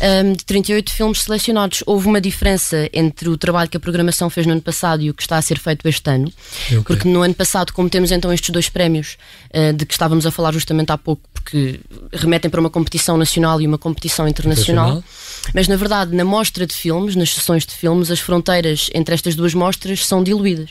um, 0.00 0.32
de 0.32 0.44
38 0.44 0.92
filmes 0.92 1.22
selecionados. 1.22 1.82
Houve 1.86 2.06
uma 2.06 2.20
diferença 2.20 2.88
entre 2.92 3.28
o 3.28 3.36
trabalho 3.36 3.68
que 3.68 3.76
a 3.76 3.80
programação 3.80 4.28
fez 4.30 4.46
no 4.46 4.52
ano 4.52 4.62
passado 4.62 5.02
e 5.02 5.10
o 5.10 5.14
que 5.14 5.22
está 5.22 5.36
a 5.36 5.42
ser 5.42 5.58
feito 5.58 5.86
este 5.88 6.10
ano, 6.10 6.32
okay. 6.66 6.82
porque 6.82 7.08
no 7.08 7.22
ano 7.22 7.34
passado, 7.34 7.72
como 7.72 7.88
temos 7.88 8.10
então 8.10 8.25
estes 8.32 8.50
dois 8.50 8.68
prémios 8.68 9.16
uh, 9.54 9.72
de 9.72 9.84
que 9.84 9.92
estávamos 9.92 10.26
a 10.26 10.30
falar 10.30 10.52
justamente 10.52 10.90
há 10.90 10.98
pouco, 10.98 11.22
porque 11.32 11.80
remetem 12.12 12.50
para 12.50 12.60
uma 12.60 12.70
competição 12.70 13.16
nacional 13.16 13.60
e 13.60 13.66
uma 13.66 13.78
competição 13.78 14.26
internacional, 14.28 15.02
mas 15.54 15.68
na 15.68 15.76
verdade, 15.76 16.14
na 16.14 16.24
mostra 16.24 16.66
de 16.66 16.74
filmes, 16.74 17.14
nas 17.14 17.32
sessões 17.32 17.64
de 17.64 17.72
filmes, 17.72 18.10
as 18.10 18.20
fronteiras 18.20 18.90
entre 18.94 19.14
estas 19.14 19.34
duas 19.34 19.54
mostras 19.54 20.04
são 20.06 20.22
diluídas. 20.22 20.70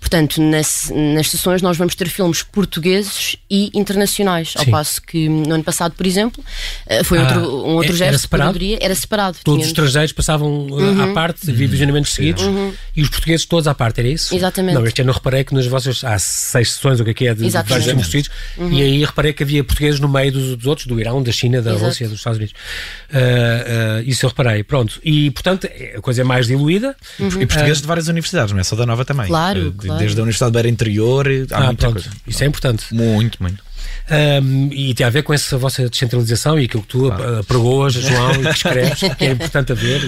Portanto, 0.00 0.40
nas, 0.40 0.90
nas 0.94 1.30
sessões 1.30 1.62
nós 1.62 1.76
vamos 1.76 1.94
ter 1.94 2.08
filmes 2.08 2.42
portugueses 2.42 3.36
e 3.50 3.70
internacionais, 3.74 4.54
ao 4.56 4.64
Sim. 4.64 4.70
passo 4.70 5.02
que 5.02 5.28
no 5.28 5.54
ano 5.54 5.64
passado, 5.64 5.92
por 5.92 6.06
exemplo, 6.06 6.42
uh, 6.90 7.04
foi 7.04 7.18
ah, 7.18 7.22
outro, 7.22 7.40
um 7.40 7.74
outro 7.76 7.92
gesto. 7.92 8.08
Era 8.08 8.18
separado? 8.18 8.58
era 8.80 8.94
separado. 8.94 9.38
Todos 9.42 9.44
Tínhamos... 9.44 9.64
os 9.64 9.68
estrangeiros 9.68 10.12
passavam 10.12 10.66
uh, 10.66 10.74
uhum. 10.74 11.10
à 11.10 11.14
parte, 11.14 11.50
havia 11.50 11.68
visionamentos 11.68 12.12
seguidos, 12.12 12.44
uhum. 12.44 12.72
e 12.96 13.02
os 13.02 13.08
portugueses 13.08 13.46
todos 13.46 13.66
à 13.66 13.74
parte, 13.74 14.00
era 14.00 14.08
isso? 14.08 14.34
Exatamente. 14.34 14.74
Não, 14.74 14.86
este 14.86 15.02
ano 15.02 15.10
eu 15.10 15.14
reparei 15.14 15.44
que 15.44 15.54
nas 15.54 15.66
vossas. 15.66 16.02
Há 16.04 16.18
seis 16.18 16.72
sessões, 16.72 16.91
o 17.00 17.04
que 17.04 17.10
é 17.10 17.14
que 17.14 17.26
é, 17.26 17.34
de, 17.34 17.44
de 17.44 17.50
vários 17.50 18.06
seguidos, 18.06 18.30
uhum. 18.56 18.72
e 18.72 18.82
aí 18.82 19.04
reparei 19.04 19.32
que 19.32 19.42
havia 19.42 19.62
portugueses 19.64 20.00
no 20.00 20.08
meio 20.08 20.32
dos, 20.32 20.56
dos 20.56 20.66
outros, 20.66 20.86
do 20.86 21.00
Irão, 21.00 21.22
da 21.22 21.32
China, 21.32 21.60
da 21.62 21.70
Exato. 21.70 21.86
Rússia, 21.86 22.08
dos 22.08 22.18
Estados 22.18 22.38
Unidos. 22.38 22.54
Uh, 23.10 24.00
uh, 24.00 24.02
isso 24.08 24.24
eu 24.24 24.30
reparei. 24.30 24.62
Pronto. 24.62 25.00
E, 25.04 25.30
portanto, 25.30 25.68
a 25.96 26.00
coisa 26.00 26.22
é 26.22 26.24
mais 26.24 26.46
diluída. 26.46 26.96
Uhum. 27.18 27.28
E 27.28 27.46
portugueses 27.46 27.80
de 27.80 27.86
várias 27.86 28.08
universidades, 28.08 28.52
não 28.52 28.60
é 28.60 28.64
só 28.64 28.76
da 28.76 28.86
Nova 28.86 29.04
também. 29.04 29.26
Claro. 29.26 29.74
claro. 29.76 29.98
Desde 29.98 30.18
a 30.18 30.22
Universidade 30.22 30.50
de 30.50 30.54
Beira 30.54 30.68
Interior, 30.68 31.26
há 31.50 31.56
ah, 31.56 31.66
muita 31.66 31.88
pronto. 31.88 32.02
coisa. 32.02 32.10
Isso 32.26 32.42
é 32.44 32.46
importante. 32.46 32.94
Muito, 32.94 33.42
muito. 33.42 33.62
Um, 34.10 34.68
e 34.72 34.92
tem 34.94 35.06
a 35.06 35.10
ver 35.10 35.22
com 35.22 35.32
essa 35.32 35.56
vossa 35.56 35.88
descentralização 35.88 36.58
e 36.58 36.64
aquilo 36.64 36.82
que 36.82 36.88
tu 36.88 37.06
claro. 37.06 37.38
apregoas, 37.38 37.94
João, 37.94 38.32
e 38.32 38.42
que 38.42 38.48
escreves, 38.48 39.00
que 39.16 39.24
é 39.24 39.30
importante 39.30 39.72
a 39.72 39.74
ver. 39.74 40.02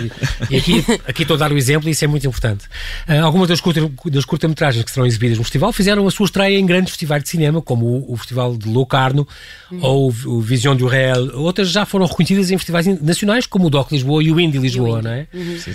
E, 0.50 0.54
e, 0.54 0.56
aqui, 0.56 0.84
aqui 1.06 1.22
estou 1.22 1.36
a 1.36 1.38
dar 1.38 1.52
o 1.52 1.56
exemplo 1.56 1.88
e 1.88 1.92
isso 1.92 2.04
é 2.04 2.08
muito 2.08 2.26
importante. 2.26 2.66
Uh, 3.08 3.24
algumas 3.24 3.48
das, 3.48 3.60
curta, 3.60 3.80
das 4.06 4.24
curta-metragens 4.24 4.84
que 4.84 4.90
serão 4.90 5.06
exibidas 5.06 5.38
no 5.38 5.44
festival 5.44 5.72
fizeram 5.72 6.06
a 6.06 6.10
sua 6.10 6.26
estreia 6.26 6.58
em 6.58 6.66
grandes 6.66 6.90
festivais 6.90 7.22
de 7.22 7.28
cinema, 7.28 7.62
como 7.62 7.86
o, 7.86 8.12
o 8.12 8.16
Festival 8.16 8.56
de 8.56 8.68
Locarno 8.68 9.26
hum. 9.70 9.78
ou 9.80 10.10
o, 10.10 10.36
o 10.36 10.40
Vision 10.40 10.76
du 10.76 10.86
Real. 10.86 11.28
Outras 11.34 11.70
já 11.70 11.86
foram 11.86 12.06
reconhecidas 12.06 12.50
em 12.50 12.58
festivais 12.58 12.86
nacionais, 13.00 13.46
como 13.46 13.66
o 13.66 13.70
DOC 13.70 13.92
Lisboa 13.92 14.22
e 14.22 14.32
o 14.32 14.40
Indie 14.40 14.58
Lisboa, 14.58 15.00
não 15.00 15.10
é? 15.10 15.26
Uhum. 15.32 15.58
Sim, 15.58 15.72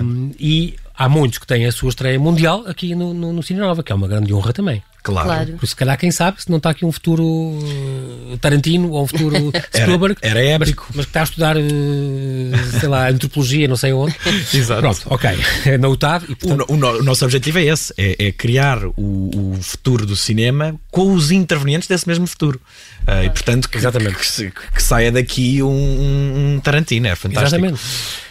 um, 0.00 0.30
e 0.38 0.74
há 0.98 1.08
muitos 1.08 1.38
que 1.38 1.46
têm 1.46 1.64
a 1.64 1.72
sua 1.72 1.90
estreia 1.90 2.18
mundial 2.18 2.64
aqui 2.66 2.94
no, 2.94 3.14
no, 3.14 3.32
no 3.32 3.42
Cine 3.42 3.60
Nova, 3.60 3.82
que 3.84 3.92
é 3.92 3.94
uma 3.94 4.08
grande 4.08 4.34
honra 4.34 4.52
também. 4.52 4.82
Claro. 5.00 5.28
claro. 5.28 5.52
Por 5.52 5.66
se 5.66 5.76
calhar, 5.76 5.96
quem 5.96 6.10
sabe, 6.10 6.42
se 6.42 6.50
não 6.50 6.58
está 6.58 6.70
aqui 6.70 6.84
um 6.84 6.92
futuro 6.92 7.24
uh, 7.24 8.36
Tarantino 8.40 8.90
ou 8.90 9.04
um 9.04 9.06
futuro 9.06 9.36
Spielberg. 9.74 10.16
Era, 10.20 10.40
era 10.44 10.62
épico. 10.62 10.84
Mas, 10.88 10.96
mas, 10.96 11.06
que 11.06 11.10
está 11.10 11.20
a 11.20 11.24
estudar, 11.24 11.56
uh, 11.56 12.80
sei 12.80 12.88
lá, 12.88 13.08
antropologia, 13.08 13.68
não 13.68 13.76
sei 13.76 13.92
onde. 13.92 14.14
Exato. 14.52 14.80
Pronto, 14.80 15.02
ok. 15.06 15.30
É 15.64 15.78
notado. 15.78 16.26
E, 16.28 16.34
portanto... 16.34 16.66
o, 16.68 16.74
o, 16.74 16.98
o, 16.98 17.02
nosso 17.02 17.24
objetivo 17.24 17.58
é 17.58 17.64
esse: 17.64 17.94
é, 17.96 18.26
é 18.26 18.32
criar 18.32 18.84
o, 18.84 18.92
o, 18.96 19.58
futuro 19.62 20.04
do 20.04 20.16
cinema 20.16 20.74
com 20.90 21.14
os 21.14 21.30
intervenientes 21.30 21.88
desse 21.88 22.06
mesmo 22.06 22.26
futuro. 22.26 22.60
Uh, 23.06 23.24
e, 23.24 23.30
portanto, 23.30 23.68
que, 23.70 23.78
Exatamente. 23.78 24.16
Que, 24.16 24.50
que, 24.50 24.72
que, 24.74 24.82
saia 24.82 25.12
daqui 25.12 25.62
um, 25.62 26.56
um 26.56 26.60
Tarantino. 26.60 27.06
É 27.06 27.14
fantástico. 27.14 27.56
Exatamente. 27.56 27.80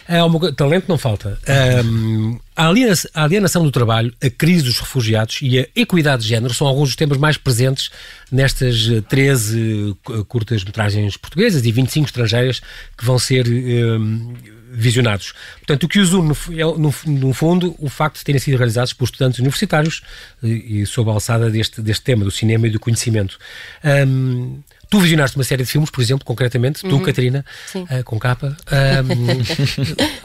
É 0.08 0.22
uma, 0.24 0.50
talento 0.54 0.86
não 0.88 0.96
falta. 0.96 1.38
Um, 1.84 2.38
a, 2.56 2.68
alienação, 2.68 3.10
a 3.12 3.24
alienação 3.24 3.62
do 3.62 3.70
trabalho, 3.70 4.10
a 4.24 4.30
crise 4.30 4.64
dos 4.64 4.78
refugiados 4.80 5.40
e 5.42 5.58
a 5.58 5.66
equidade 5.76 6.22
de 6.22 6.28
género 6.28 6.54
são 6.54 6.66
alguns 6.66 6.88
dos 6.88 6.96
temas 6.96 7.18
mais 7.18 7.36
presentes 7.36 7.90
nestas 8.32 8.88
13 9.06 9.94
eh, 10.08 10.24
curtas-metragens 10.26 11.18
portuguesas 11.18 11.64
e 11.66 11.70
25 11.70 12.06
estrangeiras 12.06 12.60
que 12.96 13.04
vão 13.04 13.18
ser 13.18 13.46
um, 13.46 14.32
visionados. 14.70 15.34
Portanto, 15.58 15.84
o 15.84 15.88
que 15.88 15.98
os 15.98 16.14
une, 16.14 16.32
é, 16.52 16.64
no, 16.64 16.94
no, 17.06 17.34
fundo, 17.34 17.76
o 17.78 17.90
facto 17.90 18.18
de 18.18 18.24
terem 18.24 18.40
sido 18.40 18.56
realizados 18.56 18.94
por 18.94 19.04
estudantes 19.04 19.38
universitários 19.40 20.02
e, 20.42 20.50
eh, 20.50 20.80
e 20.80 20.86
sob 20.86 21.10
a 21.10 21.12
alçada 21.12 21.50
deste, 21.50 21.82
deste 21.82 22.02
tema, 22.02 22.24
do 22.24 22.30
cinema 22.30 22.66
e 22.66 22.70
do 22.70 22.80
conhecimento. 22.80 23.38
Um, 23.84 24.60
Tu 24.90 24.98
visionaste 24.98 25.36
uma 25.36 25.44
série 25.44 25.64
de 25.64 25.70
filmes, 25.70 25.90
por 25.90 26.00
exemplo, 26.00 26.24
concretamente, 26.24 26.82
uhum. 26.84 26.90
tu, 26.90 27.00
Catarina, 27.00 27.44
uh, 27.74 28.04
com 28.04 28.18
capa. 28.18 28.56
Um, 28.72 29.42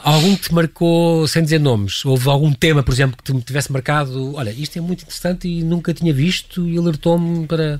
algum 0.02 0.36
que 0.36 0.48
te 0.48 0.54
marcou, 0.54 1.28
sem 1.28 1.42
dizer 1.42 1.60
nomes? 1.60 2.02
Houve 2.04 2.28
algum 2.30 2.50
tema, 2.52 2.82
por 2.82 2.92
exemplo, 2.92 3.16
que 3.16 3.32
te 3.32 3.40
tivesse 3.42 3.70
marcado? 3.70 4.34
Olha, 4.34 4.50
isto 4.50 4.78
é 4.78 4.80
muito 4.80 5.02
interessante 5.02 5.46
e 5.46 5.62
nunca 5.62 5.92
tinha 5.92 6.14
visto 6.14 6.66
e 6.66 6.78
alertou-me 6.78 7.46
para. 7.46 7.78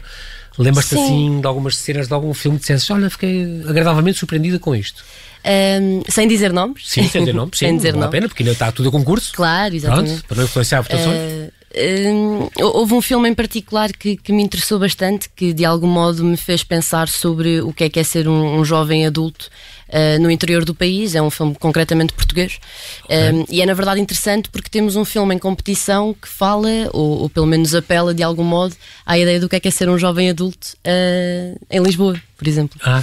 Lembras-te 0.59 0.95
assim 0.95 1.41
de 1.41 1.47
algumas 1.47 1.77
cenas 1.77 2.07
de 2.07 2.15
algum 2.15 2.33
filme 2.33 2.59
que 2.59 2.63
dissesses, 2.63 2.89
olha, 2.91 3.11
fiquei 3.11 3.65
agradavelmente 3.67 4.19
surpreendida 4.19 4.59
com 4.59 4.75
isto? 4.77 5.05
Um, 5.45 6.03
sem 6.09 6.27
dizer 6.27 6.53
nomes. 6.53 6.89
Sim, 6.89 7.07
sem 7.09 7.23
dizer 7.23 7.35
nomes, 7.35 7.59
sim, 7.59 7.67
sem 7.67 7.77
dizer 7.77 7.93
não 7.93 8.01
vale 8.01 8.09
a 8.09 8.13
pena, 8.13 8.29
porque 8.29 8.43
ainda 8.43 8.53
está 8.53 8.73
tudo 8.73 8.89
a 8.89 8.93
concurso. 8.93 9.33
Claro, 9.35 9.75
exatamente. 9.75 10.11
Pronto, 10.11 10.25
para 10.27 10.37
não 10.37 10.45
influenciar 10.45 10.81
votações. 10.81 11.17
Uh, 11.17 11.34
Uh, 11.75 12.49
houve 12.61 12.95
um 12.95 13.03
filme 13.03 13.29
em 13.29 13.35
particular 13.35 13.91
que, 13.93 14.17
que, 14.17 14.33
me 14.33 14.45
interessou 14.45 14.79
bastante, 14.79 15.29
que 15.35 15.53
de 15.53 15.65
algum 15.65 15.89
modo 15.89 16.23
me 16.23 16.37
fez 16.37 16.63
pensar 16.63 17.09
sobre 17.09 17.61
o 17.61 17.73
que 17.73 17.85
é 17.85 17.89
que 17.89 17.99
é 17.99 18.05
ser 18.05 18.29
um, 18.29 18.61
um 18.61 18.65
jovem 18.65 19.05
adulto 19.05 19.51
uh, 19.89 20.23
no 20.23 20.31
interior 20.31 20.65
do 20.65 20.73
país. 20.73 21.17
É 21.17 21.23
um 21.23 21.31
filme 21.31 21.57
concretamente 21.57 22.13
português. 22.13 22.61
Okay. 23.05 23.47
e 23.51 23.61
é 23.61 23.67
na 23.67 23.75
verdade 23.75 24.01
interessante 24.01 24.49
porque 24.51 24.71
temos 24.71 24.95
um 24.95 25.05
filme 25.05 25.35
em 25.35 25.39
competição 25.39 26.15
que 26.15 26.29
fala, 26.29 26.69
ou, 26.93 27.23
ou, 27.23 27.29
pelo 27.29 27.47
menos 27.47 27.75
apela 27.75 28.15
de 28.15 28.23
algum 28.23 28.45
modo, 28.45 28.77
à 29.05 29.19
ideia 29.19 29.41
do 29.41 29.49
que 29.49 29.57
é 29.57 29.61
que 29.61 29.67
é 29.67 29.71
ser 29.71 29.89
um 29.89 29.99
jovem 29.99 30.31
adulto 30.31 30.77
uh, 30.87 31.59
em 31.69 31.83
Lisboa, 31.83 32.21
por 32.37 32.47
exemplo. 32.47 32.79
Ah. 32.85 33.03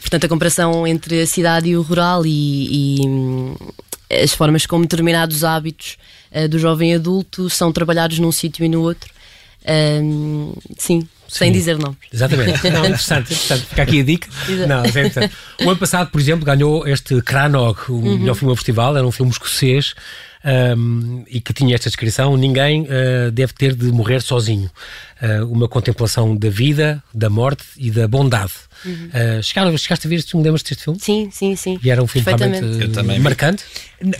portanto, 0.00 0.24
a 0.24 0.28
comparação 0.28 0.86
entre 0.86 1.20
a 1.20 1.26
cidade 1.26 1.68
e 1.68 1.76
o 1.76 1.82
rural 1.82 2.24
e, 2.24 3.00
e 3.02 3.06
hum, 3.06 3.54
as 4.10 4.32
formas 4.32 4.64
como 4.64 4.82
determinados 4.82 5.44
hábitos 5.44 5.98
uh, 6.32 6.48
do 6.48 6.58
jovem 6.58 6.94
adulto 6.94 7.48
são 7.50 7.72
trabalhados 7.72 8.18
num 8.18 8.32
sítio 8.32 8.64
e 8.64 8.68
no 8.68 8.82
outro. 8.82 9.10
Um, 10.02 10.54
sim, 10.78 11.06
sem 11.28 11.52
dizer 11.52 11.78
nomes. 11.78 11.98
Exatamente. 12.12 12.62
Não, 12.70 12.80
interessante, 12.80 13.32
interessante. 13.32 13.66
Fica 13.66 13.82
aqui 13.82 14.00
a 14.00 14.04
dica. 14.04 14.28
Não, 14.66 14.82
é. 14.82 15.64
O 15.64 15.70
ano 15.70 15.78
passado, 15.78 16.10
por 16.10 16.20
exemplo, 16.20 16.44
ganhou 16.44 16.86
este 16.88 17.20
Cranog, 17.22 17.78
o 17.88 17.94
uhum. 17.94 18.18
melhor 18.18 18.34
filme 18.34 18.50
ao 18.50 18.56
festival, 18.56 18.96
era 18.96 19.06
um 19.06 19.12
filme 19.12 19.30
escocês 19.30 19.94
um, 20.44 21.22
e 21.28 21.40
que 21.40 21.52
tinha 21.52 21.74
esta 21.74 21.88
descrição: 21.88 22.36
ninguém 22.36 22.82
uh, 22.82 23.30
deve 23.30 23.52
ter 23.52 23.74
de 23.74 23.86
morrer 23.86 24.20
sozinho. 24.20 24.70
Uh, 25.22 25.44
uma 25.46 25.68
contemplação 25.68 26.34
da 26.34 26.48
vida, 26.48 27.02
da 27.12 27.28
morte 27.28 27.64
e 27.76 27.90
da 27.90 28.08
bondade. 28.08 28.52
Uhum. 28.84 29.10
Uh, 29.38 29.42
chegaram, 29.42 29.76
chegaste 29.76 30.06
a 30.06 30.10
ver 30.10 30.16
este 30.16 30.30
filme? 30.30 30.44
Lembras 30.44 30.62
deste 30.62 30.82
filme? 30.82 30.98
Sim, 31.00 31.28
sim, 31.32 31.56
sim. 31.56 31.78
E 31.82 31.90
era 31.90 32.02
um 32.02 32.06
filme 32.06 32.26
realmente 32.26 33.20
marcante? 33.20 33.64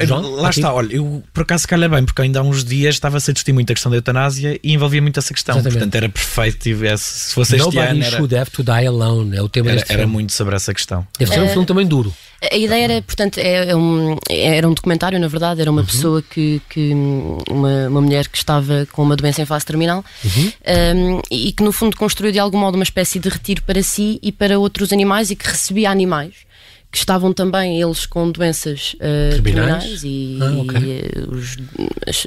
João, 0.03 0.23
Lá 0.35 0.51
está, 0.51 0.73
olha, 0.73 0.95
eu 0.95 1.23
por 1.33 1.43
acaso 1.43 1.67
calha 1.67 1.89
bem, 1.89 2.05
porque 2.05 2.21
ainda 2.21 2.41
há 2.41 2.43
uns 2.43 2.63
dias 2.65 2.97
estava 2.97 3.17
a 3.17 3.21
ser 3.21 3.33
discutir 3.33 3.53
muito 3.53 3.71
a 3.71 3.75
questão 3.75 3.91
da 3.91 3.97
eutanásia 3.97 4.59
e 4.63 4.73
envolvia 4.73 5.01
muito 5.01 5.19
essa 5.19 5.33
questão. 5.33 5.55
Exatamente. 5.57 5.79
Portanto, 5.79 5.95
era 5.95 6.09
perfeito 6.09 6.59
tivesse, 6.59 7.05
se 7.29 7.35
fosse 7.35 7.57
Nobody 7.57 7.79
este 7.79 7.89
ano. 7.89 7.99
Nobody 7.99 8.17
should 8.17 8.37
have 8.37 8.51
to 8.51 8.63
die 8.63 8.87
alone, 8.87 9.37
é 9.37 9.43
o 9.43 9.49
tema 9.49 9.71
era, 9.71 9.77
deste 9.79 9.93
era 9.93 10.03
filme. 10.03 10.13
muito 10.13 10.33
sobre 10.33 10.55
essa 10.57 10.75
questão. 10.75 11.07
Deve 11.19 11.33
ser 11.33 11.41
um 11.41 11.49
filme 11.49 11.67
também 11.67 11.87
duro. 11.87 12.15
A 12.51 12.57
ideia 12.57 12.85
era, 12.85 13.03
portanto, 13.03 13.39
é, 13.39 13.71
é 13.71 13.77
um, 13.77 14.17
era 14.29 14.67
um 14.67 14.73
documentário, 14.73 15.19
na 15.19 15.29
verdade, 15.29 15.61
era 15.61 15.71
uma 15.71 15.83
uhum. 15.83 15.87
pessoa 15.87 16.23
que, 16.23 16.63
que 16.71 16.93
uma, 17.51 17.89
uma 17.89 18.01
mulher 18.01 18.29
que 18.29 18.39
estava 18.39 18.87
com 18.93 19.03
uma 19.03 19.15
doença 19.15 19.43
em 19.43 19.47
fase 19.47 19.67
terminal 19.67 20.03
uhum. 20.25 20.53
um, 20.97 21.21
e 21.31 21.53
que 21.53 21.63
no 21.63 21.71
fundo 21.71 21.97
construiu 21.97 22.33
de 22.33 22.39
algum 22.39 22.59
modo 22.59 22.77
uma 22.77 22.85
espécie 22.85 23.19
de 23.19 23.29
retiro 23.29 23.63
para 23.63 23.83
si 23.83 24.19
e 24.23 24.33
para 24.33 24.59
outros 24.59 24.91
animais 24.91 25.31
e 25.31 25.37
que 25.37 25.47
recebia 25.47 25.91
animais 25.91 26.51
que 26.91 26.99
estavam 26.99 27.33
também 27.33 27.81
eles 27.81 28.05
com 28.05 28.31
doenças 28.31 28.95
uh, 28.95 29.31
terminais. 29.43 30.03
e, 30.03 30.39
ah, 30.43 30.61
okay. 30.61 30.81
e 30.81 31.21
uh, 31.21 31.35
os, 31.35 31.57
as, 32.07 32.27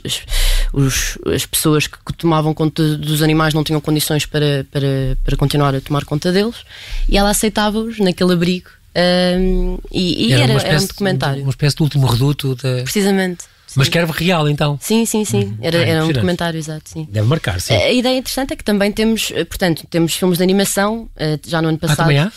os, 0.71 1.17
as, 1.33 1.45
pessoas 1.45 1.85
que, 1.85 1.97
que, 1.97 2.13
tomavam 2.13 2.53
conta 2.53 2.95
dos 2.95 3.21
animais 3.21 3.53
não 3.53 3.63
tinham 3.63 3.81
condições 3.81 4.25
para, 4.25 4.65
para, 4.71 5.17
para 5.21 5.35
continuar 5.35 5.75
a 5.75 5.81
tomar 5.81 6.05
conta 6.05 6.31
deles 6.31 6.63
e 7.09 7.17
ela 7.17 7.29
aceitava-os 7.29 7.99
naquele 7.99 8.31
abrigo 8.31 8.69
um, 8.95 9.77
e, 9.91 10.27
e, 10.27 10.33
era, 10.33 10.53
era, 10.53 10.61
era 10.61 10.81
um 10.81 10.85
documentário. 10.85 11.41
Uma 11.43 11.49
espécie 11.49 11.75
de 11.75 11.83
último 11.83 12.05
reduto. 12.05 12.55
De... 12.55 12.83
Precisamente. 12.83 13.45
Mas 13.75 13.89
que 13.89 13.97
era 13.97 14.11
real, 14.11 14.47
então? 14.47 14.77
Sim, 14.79 15.03
sim, 15.05 15.25
sim. 15.25 15.45
Uhum. 15.45 15.57
Era, 15.61 15.77
era 15.77 16.05
um 16.05 16.11
documentário, 16.11 16.57
exato. 16.59 16.89
Sim. 16.89 17.07
Deve 17.09 17.27
marcar, 17.27 17.59
sim. 17.59 17.73
A 17.73 17.91
ideia 17.91 18.17
interessante 18.19 18.53
é 18.53 18.55
que 18.55 18.63
também 18.63 18.91
temos, 18.91 19.31
eh, 19.33 19.43
portanto, 19.45 19.87
temos 19.89 20.13
filmes 20.13 20.37
de 20.37 20.43
animação, 20.43 21.09
eh, 21.15 21.39
já 21.43 21.59
no 21.59 21.69
ano 21.69 21.79
passado. 21.79 22.01
Ah, 22.01 22.03
também 22.03 22.19
há? 22.19 22.31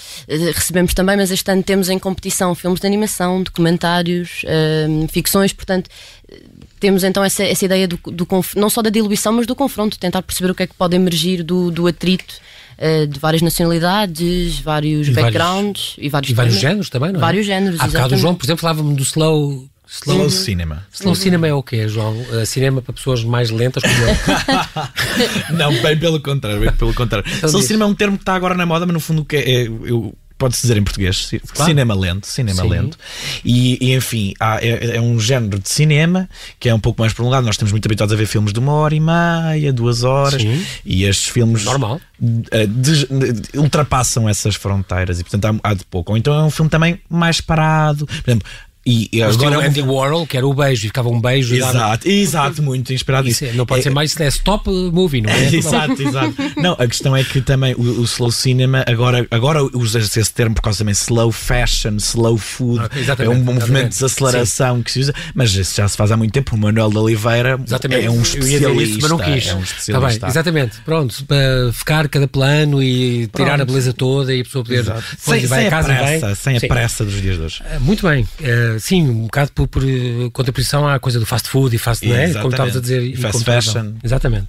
Recebemos 0.54 0.94
também, 0.94 1.14
mas 1.16 1.30
este 1.30 1.50
ano 1.50 1.62
temos 1.62 1.90
em 1.90 1.98
competição 1.98 2.54
filmes 2.54 2.80
de 2.80 2.86
animação, 2.86 3.42
documentários, 3.42 4.44
ficções, 5.10 5.52
portanto 5.52 5.90
temos 6.80 7.04
então 7.04 7.24
essa, 7.24 7.42
essa 7.42 7.64
ideia 7.64 7.88
do, 7.88 7.96
do, 7.96 8.26
não 8.54 8.68
só 8.68 8.82
da 8.82 8.90
diluição, 8.90 9.32
mas 9.32 9.46
do 9.46 9.54
confronto, 9.54 9.98
tentar 9.98 10.22
perceber 10.22 10.50
o 10.50 10.54
que 10.54 10.64
é 10.64 10.66
que 10.66 10.74
pode 10.74 10.94
emergir 10.94 11.42
do, 11.42 11.70
do 11.70 11.86
atrito 11.86 12.40
uh, 12.78 13.06
de 13.06 13.18
várias 13.18 13.42
nacionalidades, 13.42 14.58
vários 14.60 15.08
e 15.08 15.10
backgrounds 15.12 15.94
vários, 15.96 15.98
e 15.98 16.08
vários, 16.08 16.30
e 16.30 16.34
vários 16.34 16.54
géneros 16.58 16.90
também, 16.90 17.12
não 17.12 17.18
é? 17.18 17.20
Vários 17.20 17.46
géneros. 17.46 17.80
Há 17.80 17.86
bocado 17.86 18.14
o 18.14 18.18
João, 18.18 18.34
por 18.34 18.44
exemplo, 18.44 18.60
falava-me 18.60 18.94
do 18.94 19.02
slow 19.02 19.68
Slow 19.88 20.22
uhum. 20.22 20.30
cinema. 20.30 20.86
Slow 20.92 21.10
uhum. 21.10 21.14
cinema 21.14 21.46
é 21.46 21.54
o 21.54 21.62
quê, 21.62 21.88
João? 21.88 22.16
Uh, 22.16 22.44
cinema 22.44 22.82
para 22.82 22.92
pessoas 22.92 23.22
mais 23.22 23.50
lentas 23.50 23.84
como 23.84 23.94
eu? 23.94 25.54
não, 25.56 25.72
bem 25.80 25.96
pelo 25.96 26.20
contrário, 26.20 26.60
bem 26.60 26.72
pelo 26.72 26.92
contrário. 26.92 27.24
Então 27.28 27.48
slow 27.48 27.60
diz. 27.60 27.68
cinema 27.68 27.84
é 27.84 27.88
um 27.88 27.94
termo 27.94 28.16
que 28.16 28.22
está 28.22 28.34
agora 28.34 28.54
na 28.54 28.66
moda, 28.66 28.84
mas 28.84 28.94
no 28.94 29.00
fundo 29.00 29.24
que 29.24 29.36
é, 29.36 29.62
é 29.62 29.66
eu 29.66 30.12
pode-se 30.38 30.62
dizer 30.62 30.76
em 30.76 30.82
português, 30.82 31.30
claro. 31.52 31.70
cinema 31.70 31.94
lento, 31.94 32.26
cinema 32.26 32.62
Sim. 32.62 32.68
lento. 32.68 32.98
E, 33.44 33.78
e 33.80 33.94
enfim, 33.94 34.34
há, 34.38 34.58
é, 34.60 34.96
é, 34.96 35.00
um 35.00 35.18
género 35.18 35.58
de 35.58 35.68
cinema 35.68 36.28
que 36.60 36.68
é 36.68 36.74
um 36.74 36.80
pouco 36.80 37.00
mais 37.00 37.12
prolongado. 37.12 37.46
Nós 37.46 37.54
estamos 37.54 37.72
muito 37.72 37.86
habituados 37.86 38.12
a 38.12 38.16
ver 38.16 38.26
filmes 38.26 38.52
de 38.52 38.58
uma 38.58 38.72
hora 38.72 38.94
e 38.94 39.00
meia, 39.00 39.72
duas 39.72 40.04
horas, 40.04 40.40
Sim. 40.40 40.64
e 40.84 41.04
estes 41.04 41.28
filmes 41.28 41.64
normal 41.64 42.00
de, 42.18 43.58
ultrapassam 43.58 44.28
essas 44.28 44.54
fronteiras 44.54 45.20
e 45.20 45.24
portanto 45.24 45.60
há, 45.62 45.70
há 45.70 45.74
de 45.74 45.84
pouco. 45.84 46.12
Ou 46.12 46.18
então 46.18 46.34
é 46.34 46.42
um 46.42 46.50
filme 46.50 46.70
também 46.70 47.00
mais 47.08 47.40
parado. 47.40 48.06
Por 48.06 48.30
exemplo, 48.30 48.48
e, 48.86 49.08
e 49.12 49.20
agora 49.20 49.58
o 49.58 49.60
Andy 49.60 49.82
Warhol, 49.82 50.26
que 50.26 50.36
era 50.36 50.46
o 50.46 50.54
beijo, 50.54 50.84
e 50.84 50.88
ficava 50.88 51.08
um 51.08 51.20
beijo. 51.20 51.56
Exato, 51.56 52.08
exato, 52.08 52.62
muito 52.62 52.92
inspirado 52.92 53.26
nisso. 53.26 53.44
É, 53.44 53.52
não 53.52 53.66
pode 53.66 53.80
é, 53.80 53.82
ser 53.82 53.90
mais 53.90 54.18
é 54.20 54.28
stop 54.28 54.70
movie, 54.70 55.20
não 55.20 55.30
é? 55.30 55.46
exato, 55.52 56.00
exato. 56.00 56.34
Não, 56.56 56.74
a 56.74 56.86
questão 56.86 57.16
é 57.16 57.24
que 57.24 57.40
também 57.40 57.74
o, 57.74 58.00
o, 58.00 58.04
slow 58.04 58.30
cinema 58.30 58.84
agora, 58.86 59.26
agora 59.28 59.60
usa-se 59.76 60.20
esse 60.20 60.32
termo 60.32 60.54
por 60.54 60.62
causa 60.62 60.78
também 60.78 60.92
slow 60.92 61.32
fashion, 61.32 61.96
slow 61.96 62.36
food. 62.38 62.78
Ah, 62.80 63.24
é 63.24 63.28
um 63.28 63.42
movimento 63.42 63.88
de 63.88 63.94
desaceleração 63.94 64.76
Sim. 64.76 64.82
que 64.84 64.92
se 64.92 65.00
usa, 65.00 65.14
mas 65.34 65.52
isso 65.52 65.76
já 65.76 65.88
se 65.88 65.96
faz 65.96 66.12
há 66.12 66.16
muito 66.16 66.32
tempo. 66.32 66.54
O 66.54 66.58
Manuel 66.58 66.88
de 66.90 66.98
Oliveira 66.98 67.58
exatamente. 67.66 68.06
é 68.06 68.10
um 68.10 68.22
especialista. 68.22 68.82
Isso, 68.82 68.98
mas 69.02 69.10
não 69.10 69.18
quis. 69.18 69.46
É 69.48 69.54
um 69.54 69.62
especialista. 69.62 70.20
Tá 70.20 70.26
bem, 70.26 70.30
exatamente, 70.30 70.76
pronto, 70.84 71.24
para 71.24 71.72
ficar 71.72 72.08
cada 72.08 72.28
plano 72.28 72.80
e 72.80 73.26
pronto. 73.28 73.44
tirar 73.44 73.60
a 73.60 73.64
beleza 73.64 73.92
toda 73.92 74.32
e 74.32 74.42
a 74.42 74.44
pessoa 74.44 74.64
poder. 74.64 74.84
Sem, 75.18 75.44
sem, 75.44 75.66
a 75.66 75.82
pressa, 75.82 76.34
sem 76.36 76.56
a 76.56 76.60
pressa 76.60 77.04
dos 77.04 77.20
dias 77.20 77.36
de 77.36 77.42
hoje. 77.42 77.62
Ah, 77.68 77.80
muito 77.80 78.06
bem, 78.06 78.22
uh, 78.22 78.75
sim, 78.78 79.08
um 79.08 79.24
bocado 79.24 79.52
por, 79.52 79.68
por 79.68 79.82
eh, 79.82 80.30
contraposição 80.32 80.88
à 80.88 80.98
coisa 80.98 81.18
do 81.18 81.26
fast 81.26 81.48
food 81.48 81.74
e 81.74 81.78
fast, 81.78 82.06
não 82.06 82.14
é? 82.14 82.32
Como 82.32 82.48
estavas 82.48 82.76
a 82.76 82.80
dizer. 82.80 83.02
E 83.02 83.16
fast 83.16 83.44
fashion. 83.44 83.94
Exatamente. 84.02 84.48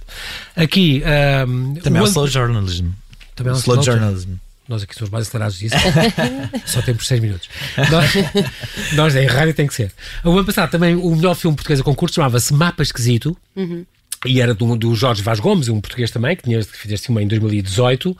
Aqui. 0.56 1.02
Um, 1.46 1.74
também 1.74 2.00
é 2.00 2.04
o 2.04 2.06
slow 2.06 2.26
journalism. 2.26 2.88
Também 3.34 3.52
é 3.52 3.56
o 3.56 3.58
slow, 3.58 3.80
slow 3.80 3.84
journalism. 3.84 4.34
Nós 4.68 4.82
aqui 4.82 4.94
somos 4.94 5.10
mais 5.10 5.26
acelerados 5.26 5.58
disso. 5.58 5.76
Só 6.66 6.82
temos 6.82 7.06
6 7.06 7.20
minutos. 7.20 7.48
Nós, 7.90 8.12
nós 8.94 9.16
é, 9.16 9.24
em 9.24 9.26
rádio 9.26 9.54
tem 9.54 9.66
que 9.66 9.74
ser. 9.74 9.92
O 10.22 10.30
ano 10.30 10.44
passado 10.44 10.70
também 10.70 10.94
o 10.94 11.16
melhor 11.16 11.34
filme 11.34 11.56
português 11.56 11.80
a 11.80 11.82
concurso 11.82 12.16
chamava-se 12.16 12.52
Mapa 12.52 12.82
Esquisito. 12.82 13.36
Uhum 13.56 13.84
e 14.26 14.40
era 14.40 14.54
do, 14.54 14.76
do, 14.76 14.94
Jorge 14.94 15.22
Vaz 15.22 15.40
Gomes, 15.40 15.68
um 15.68 15.80
português 15.80 16.10
também, 16.10 16.34
que 16.34 16.42
tinha, 16.42 16.58
que 16.58 16.76
fez 16.76 16.92
este 16.92 17.06
filme 17.06 17.22
em 17.22 17.28
2018 17.28 18.16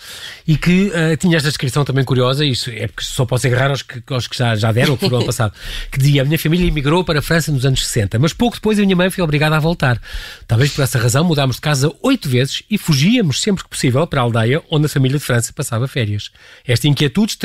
e 0.46 0.56
que 0.56 0.88
uh, 0.88 1.16
tinha 1.16 1.36
esta 1.36 1.48
descrição 1.48 1.84
também 1.84 2.04
curiosa, 2.04 2.44
isso 2.44 2.70
é 2.70 2.86
porque 2.86 3.02
só 3.04 3.24
posso 3.24 3.46
agarrar 3.46 3.70
aos 3.70 3.82
que, 3.82 4.02
aos 4.12 4.28
que 4.28 4.36
já, 4.36 4.54
já 4.54 4.70
deram, 4.70 4.96
que 4.96 5.04
foram 5.04 5.18
ano 5.18 5.26
passado, 5.26 5.52
que 5.90 5.98
dizia: 5.98 6.22
A 6.22 6.24
minha 6.24 6.38
família 6.38 6.66
emigrou 6.66 7.04
para 7.04 7.18
a 7.18 7.22
França 7.22 7.50
nos 7.50 7.64
anos 7.64 7.84
60, 7.84 8.18
mas 8.18 8.32
pouco 8.32 8.56
depois 8.56 8.78
a 8.78 8.82
minha 8.82 8.96
mãe 8.96 9.10
foi 9.10 9.24
obrigada 9.24 9.56
a 9.56 9.60
voltar. 9.60 10.00
Talvez 10.46 10.72
por 10.72 10.82
essa 10.82 10.98
razão 10.98 11.24
mudámos 11.24 11.56
de 11.56 11.62
casa 11.62 11.92
oito 12.02 12.28
vezes 12.28 12.62
e 12.70 12.78
fugíamos 12.78 13.40
sempre 13.40 13.64
que 13.64 13.70
possível 13.70 14.06
para 14.06 14.20
a 14.20 14.24
aldeia 14.24 14.62
onde 14.70 14.86
a 14.86 14.88
família 14.88 15.18
de 15.18 15.24
França 15.24 15.52
passava 15.52 15.88
férias. 15.88 16.30
Esta 16.66 16.86
inquietude 16.86 17.36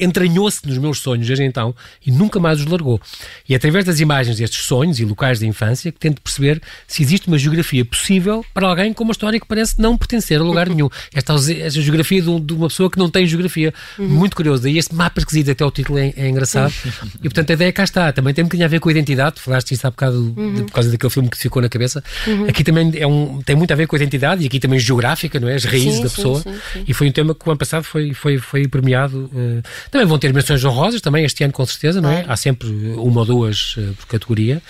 entranhou-se 0.00 0.66
nos 0.66 0.78
meus 0.78 0.98
sonhos 0.98 1.26
desde 1.26 1.44
então 1.44 1.74
e 2.04 2.10
nunca 2.10 2.38
mais 2.38 2.60
os 2.60 2.66
largou. 2.66 3.00
E 3.48 3.54
é 3.54 3.56
através 3.56 3.84
das 3.84 4.00
imagens 4.00 4.36
destes 4.36 4.64
sonhos 4.64 5.00
e 5.00 5.04
locais 5.04 5.40
da 5.40 5.46
infância 5.46 5.90
que 5.90 5.98
tento 5.98 6.20
perceber 6.20 6.60
se 6.86 7.02
existe 7.02 7.28
uma 7.28 7.38
geografia 7.38 7.84
possível 7.96 8.44
para 8.52 8.66
alguém 8.66 8.92
com 8.92 9.04
uma 9.04 9.12
história 9.12 9.38
que 9.38 9.46
parece 9.46 9.80
não 9.80 9.96
pertencer 9.96 10.40
a 10.40 10.44
lugar 10.44 10.68
nenhum. 10.68 10.88
Esta, 11.14 11.34
esta 11.34 11.80
geografia 11.80 12.20
de, 12.20 12.40
de, 12.40 12.52
uma 12.52 12.68
pessoa 12.68 12.90
que 12.90 12.98
não 12.98 13.08
tem 13.08 13.26
geografia. 13.26 13.72
Uhum. 13.98 14.08
Muito 14.08 14.36
curioso. 14.36 14.66
E 14.68 14.78
este 14.78 14.94
mapa 14.94 15.20
esquisito, 15.20 15.50
até 15.50 15.64
o 15.64 15.70
título 15.70 15.98
é, 15.98 16.12
é 16.16 16.28
engraçado. 16.28 16.72
e 17.16 17.22
portanto 17.22 17.50
a 17.50 17.52
ideia 17.54 17.72
cá 17.72 17.84
está. 17.84 18.12
Também 18.12 18.34
tem 18.34 18.42
um 18.42 18.46
bocadinho 18.46 18.66
a 18.66 18.68
ver 18.68 18.80
com 18.80 18.88
a 18.88 18.92
identidade. 18.92 19.40
Falaste 19.40 19.72
isso 19.72 19.86
há 19.86 19.90
bocado 19.90 20.34
uhum. 20.36 20.54
de, 20.54 20.62
por 20.64 20.72
causa 20.72 20.90
daquele 20.90 21.10
filme 21.10 21.28
que 21.28 21.36
te 21.36 21.42
ficou 21.42 21.62
na 21.62 21.68
cabeça. 21.68 22.02
Uhum. 22.26 22.48
Aqui 22.48 22.64
também 22.64 22.92
é 22.96 23.06
um, 23.06 23.40
tem 23.42 23.54
muito 23.56 23.72
a 23.72 23.76
ver 23.76 23.86
com 23.86 23.96
a 23.96 23.98
identidade 23.98 24.42
e 24.42 24.46
aqui 24.46 24.58
também 24.58 24.78
geográfica, 24.78 25.38
não 25.38 25.48
é? 25.48 25.54
As 25.54 25.64
raízes 25.64 25.96
sim, 25.96 26.02
da 26.02 26.10
pessoa. 26.10 26.40
Sim, 26.40 26.54
sim, 26.72 26.84
e 26.86 26.94
foi 26.94 27.08
um 27.08 27.12
tema 27.12 27.34
que 27.34 27.48
o 27.48 27.50
ano 27.50 27.58
passado 27.58 27.84
foi, 27.84 28.12
foi, 28.12 28.38
foi 28.38 28.66
premiado. 28.66 29.30
Uh, 29.32 29.62
também 29.90 30.06
vão 30.06 30.18
ter 30.18 30.32
menções 30.32 30.64
honrosas, 30.64 31.00
também 31.00 31.24
este 31.24 31.44
ano 31.44 31.52
com 31.52 31.64
certeza, 31.64 32.00
não 32.00 32.10
é? 32.10 32.24
Há 32.26 32.36
sempre 32.36 32.68
uma 32.96 33.20
ou 33.20 33.26
duas 33.26 33.76
uh, 33.76 33.94
por 33.98 34.06
categoria. 34.06 34.62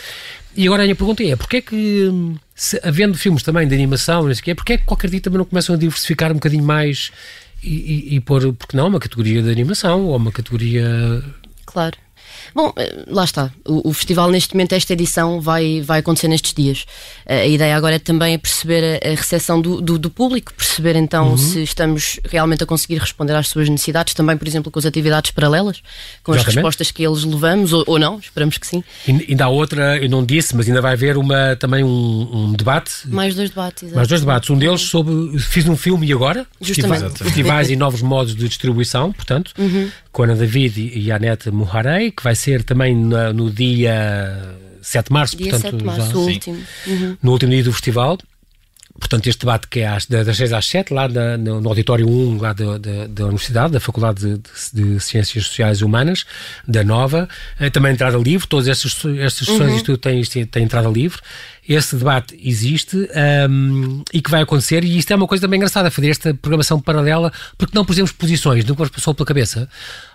E 0.56 0.66
agora 0.66 0.82
a 0.82 0.86
minha 0.86 0.96
pergunta 0.96 1.22
é: 1.22 1.36
porquê 1.36 1.56
é 1.58 1.60
que, 1.60 2.10
se, 2.54 2.80
havendo 2.82 3.18
filmes 3.18 3.42
também 3.42 3.66
de 3.66 3.74
animação, 3.74 4.24
não 4.24 4.34
sei 4.34 4.40
o 4.40 4.44
quê, 4.44 4.54
porquê 4.54 4.72
é 4.74 4.78
que 4.78 4.84
qualquer 4.84 5.10
dia 5.10 5.20
também 5.20 5.38
não 5.38 5.44
começam 5.44 5.74
a 5.74 5.78
diversificar 5.78 6.30
um 6.30 6.34
bocadinho 6.34 6.64
mais 6.64 7.10
e, 7.62 8.12
e, 8.12 8.16
e 8.16 8.20
pôr, 8.20 8.52
porque 8.52 8.76
não, 8.76 8.88
uma 8.88 9.00
categoria 9.00 9.42
de 9.42 9.50
animação 9.50 10.06
ou 10.06 10.16
uma 10.16 10.30
categoria. 10.30 11.22
Claro. 11.66 11.96
Bom, 12.54 12.72
eh, 12.76 13.04
lá 13.08 13.24
está. 13.24 13.50
O, 13.66 13.90
o, 13.90 13.92
festival, 13.92 14.30
neste 14.30 14.54
momento, 14.54 14.74
esta 14.74 14.92
edição 14.92 15.40
vai, 15.40 15.80
vai 15.80 16.00
acontecer 16.00 16.28
nestes 16.28 16.54
dias. 16.54 16.84
Eh, 17.26 17.42
a 17.42 17.46
ideia 17.46 17.76
agora 17.76 17.96
é 17.96 17.98
também 17.98 18.38
perceber 18.38 19.00
a, 19.02 19.08
a 19.08 19.10
recepção 19.10 19.60
do, 19.60 19.80
do, 19.80 19.98
do, 19.98 20.10
público, 20.10 20.52
perceber 20.54 20.96
então 20.96 21.30
uhum. 21.30 21.36
se 21.36 21.62
estamos 21.62 22.20
realmente 22.24 22.62
a 22.62 22.66
conseguir 22.66 22.98
responder 22.98 23.34
às 23.34 23.48
suas 23.48 23.68
necessidades, 23.68 24.14
também, 24.14 24.36
por 24.36 24.46
exemplo, 24.46 24.70
com 24.70 24.78
as 24.78 24.86
atividades 24.86 25.30
paralelas, 25.30 25.82
com 26.22 26.32
Exatamente. 26.32 26.48
as 26.48 26.54
respostas 26.54 26.90
que 26.90 27.04
eles 27.04 27.24
levamos, 27.24 27.72
ou, 27.72 27.84
ou, 27.86 27.98
não, 27.98 28.18
esperamos 28.18 28.58
que 28.58 28.66
sim. 28.66 28.84
E, 29.06 29.26
ainda 29.30 29.44
há 29.44 29.48
outra, 29.48 29.98
eu 29.98 30.08
não 30.08 30.24
disse, 30.24 30.56
mas 30.56 30.68
ainda 30.68 30.80
vai 30.80 30.92
haver 30.92 31.16
uma, 31.16 31.56
também 31.56 31.82
um, 31.82 32.30
um 32.32 32.52
debate. 32.52 32.92
Mais 33.06 33.34
dois 33.34 33.50
debates, 33.50 33.82
exatamente. 33.82 33.96
Mais 33.96 34.08
dois 34.08 34.20
debates. 34.20 34.50
Um 34.50 34.58
deles 34.58 34.80
sobre. 34.82 35.38
Fiz 35.38 35.68
um 35.68 35.76
filme 35.76 36.06
e 36.06 36.12
agora? 36.12 36.46
Justamente. 36.60 37.22
Festivais 37.24 37.70
e 37.70 37.76
novos 37.76 38.02
modos 38.02 38.34
de 38.34 38.48
distribuição, 38.48 39.12
portanto, 39.12 39.52
uhum. 39.58 39.90
com 40.12 40.22
a 40.22 40.26
Ana 40.26 40.36
David 40.36 40.92
e 40.94 41.10
a 41.10 41.16
Anete 41.16 41.50
Muharei, 41.50 42.13
que 42.14 42.22
vai 42.22 42.34
ser 42.34 42.62
também 42.62 42.96
no, 42.96 43.32
no 43.32 43.50
dia 43.50 44.56
7 44.82 45.06
de 45.06 45.12
março, 45.12 45.36
dia 45.36 45.50
portanto, 45.50 45.70
7 45.70 45.76
de 45.78 45.84
março, 45.84 46.10
já, 46.10 46.16
último. 46.18 46.62
Uhum. 46.86 47.16
no 47.22 47.32
último 47.32 47.52
dia 47.52 47.64
do 47.64 47.72
festival. 47.72 48.18
Portanto, 48.96 49.26
este 49.26 49.40
debate 49.40 49.66
que 49.66 49.80
é 49.80 49.88
às, 49.88 50.06
das 50.06 50.36
6 50.36 50.52
às 50.52 50.66
7, 50.66 50.94
lá 50.94 51.08
na, 51.08 51.36
no, 51.36 51.60
no, 51.60 51.68
auditório 51.68 52.08
1 52.08 52.38
lá 52.40 52.52
da, 52.52 52.78
da, 52.78 53.06
da 53.08 53.24
Universidade, 53.24 53.72
da 53.72 53.80
Faculdade 53.80 54.20
de, 54.20 54.40
de, 54.72 54.94
de, 54.94 55.00
Ciências 55.00 55.46
Sociais 55.46 55.78
e 55.78 55.84
Humanas, 55.84 56.24
da 56.66 56.84
Nova, 56.84 57.28
eh, 57.58 57.70
também 57.70 57.92
entrada 57.92 58.16
livre, 58.16 58.46
todas 58.46 58.68
estas, 58.68 58.92
estas 59.18 59.48
sessões 59.48 59.70
uhum. 59.70 59.76
isto 59.76 59.98
tem, 59.98 60.22
tem 60.46 60.62
entrada 60.62 60.88
livre 60.88 61.20
esse 61.68 61.96
debate 61.96 62.38
existe 62.42 63.08
um, 63.48 64.02
e 64.12 64.20
que 64.20 64.30
vai 64.30 64.42
acontecer, 64.42 64.84
e 64.84 64.98
isto 64.98 65.10
é 65.12 65.16
uma 65.16 65.26
coisa 65.26 65.42
também 65.42 65.56
engraçada, 65.56 65.90
fazer 65.90 66.10
esta 66.10 66.34
programação 66.34 66.78
paralela, 66.78 67.32
porque 67.56 67.74
não 67.74 67.84
pusemos 67.84 68.12
posições, 68.12 68.64
nunca 68.64 68.82
nos 68.82 68.90
passou 68.90 69.14
pela 69.14 69.26
cabeça. 69.26 69.68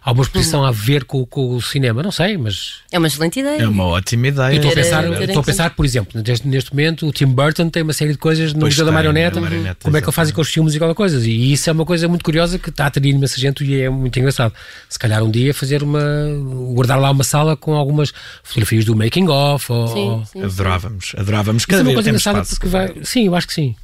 Há 0.03 0.11
uma 0.11 0.23
exposição 0.23 0.61
uhum. 0.61 0.67
a 0.67 0.71
ver 0.71 1.03
com, 1.05 1.25
com, 1.25 1.55
o 1.55 1.61
cinema, 1.61 2.03
não 2.03 2.11
sei, 2.11 2.37
mas. 2.37 2.75
É 2.91 2.97
uma 2.97 3.07
excelente 3.07 3.39
ideia. 3.39 3.63
É 3.63 3.67
uma 3.67 3.83
ótima 3.83 4.27
ideia. 4.27 4.55
estou 4.55 4.71
a 4.71 4.75
pensar, 4.75 5.21
estou 5.21 5.41
a 5.41 5.43
pensar 5.43 5.69
por 5.71 5.85
exemplo, 5.85 6.21
neste, 6.23 6.47
neste, 6.47 6.71
momento 6.71 7.07
o 7.07 7.11
Tim 7.11 7.25
Burton 7.25 7.69
tem 7.69 7.83
uma 7.83 7.93
série 7.93 8.11
de 8.11 8.17
coisas 8.17 8.53
no 8.53 8.65
Museu 8.65 8.85
da 8.85 8.91
Marioneta, 8.91 9.41
marioneta 9.41 9.77
como 9.83 9.97
é 9.97 10.01
que 10.01 10.07
ele 10.07 10.13
faz 10.13 10.31
com 10.31 10.41
os 10.41 10.49
filmes 10.49 10.73
e 10.73 10.77
aquela 10.77 10.95
coisa, 10.95 11.19
e 11.27 11.51
isso 11.51 11.69
é 11.69 11.73
uma 11.73 11.85
coisa 11.85 12.07
muito 12.07 12.23
curiosa 12.23 12.59
que 12.59 12.69
está 12.69 12.85
a 12.85 12.91
ter 12.91 13.03
imensa 13.05 13.39
gente 13.39 13.63
e 13.63 13.81
é 13.81 13.89
muito 13.89 14.17
engraçado. 14.19 14.53
Se 14.87 14.99
calhar 14.99 15.23
um 15.23 15.31
dia 15.31 15.53
fazer 15.53 15.81
uma. 15.83 16.01
guardar 16.73 16.99
lá 16.99 17.09
uma 17.11 17.23
sala 17.23 17.57
com 17.57 17.73
algumas 17.73 18.13
fotografias 18.43 18.85
do 18.85 18.95
making 18.95 19.27
of. 19.29 19.71
Ou, 19.71 19.87
sim, 19.87 20.23
sim, 20.31 20.43
adorávamos, 20.43 21.13
adorávamos 21.17 21.38
adorávamos. 21.39 21.65
Cada 21.65 21.83
vez 21.83 22.07
espaço. 22.15 22.55
Porque 22.55 22.67
vai... 22.67 22.93
Sim, 23.03 23.27
eu 23.27 23.35
acho 23.35 23.47
que 23.47 23.53
sim. 23.53 23.75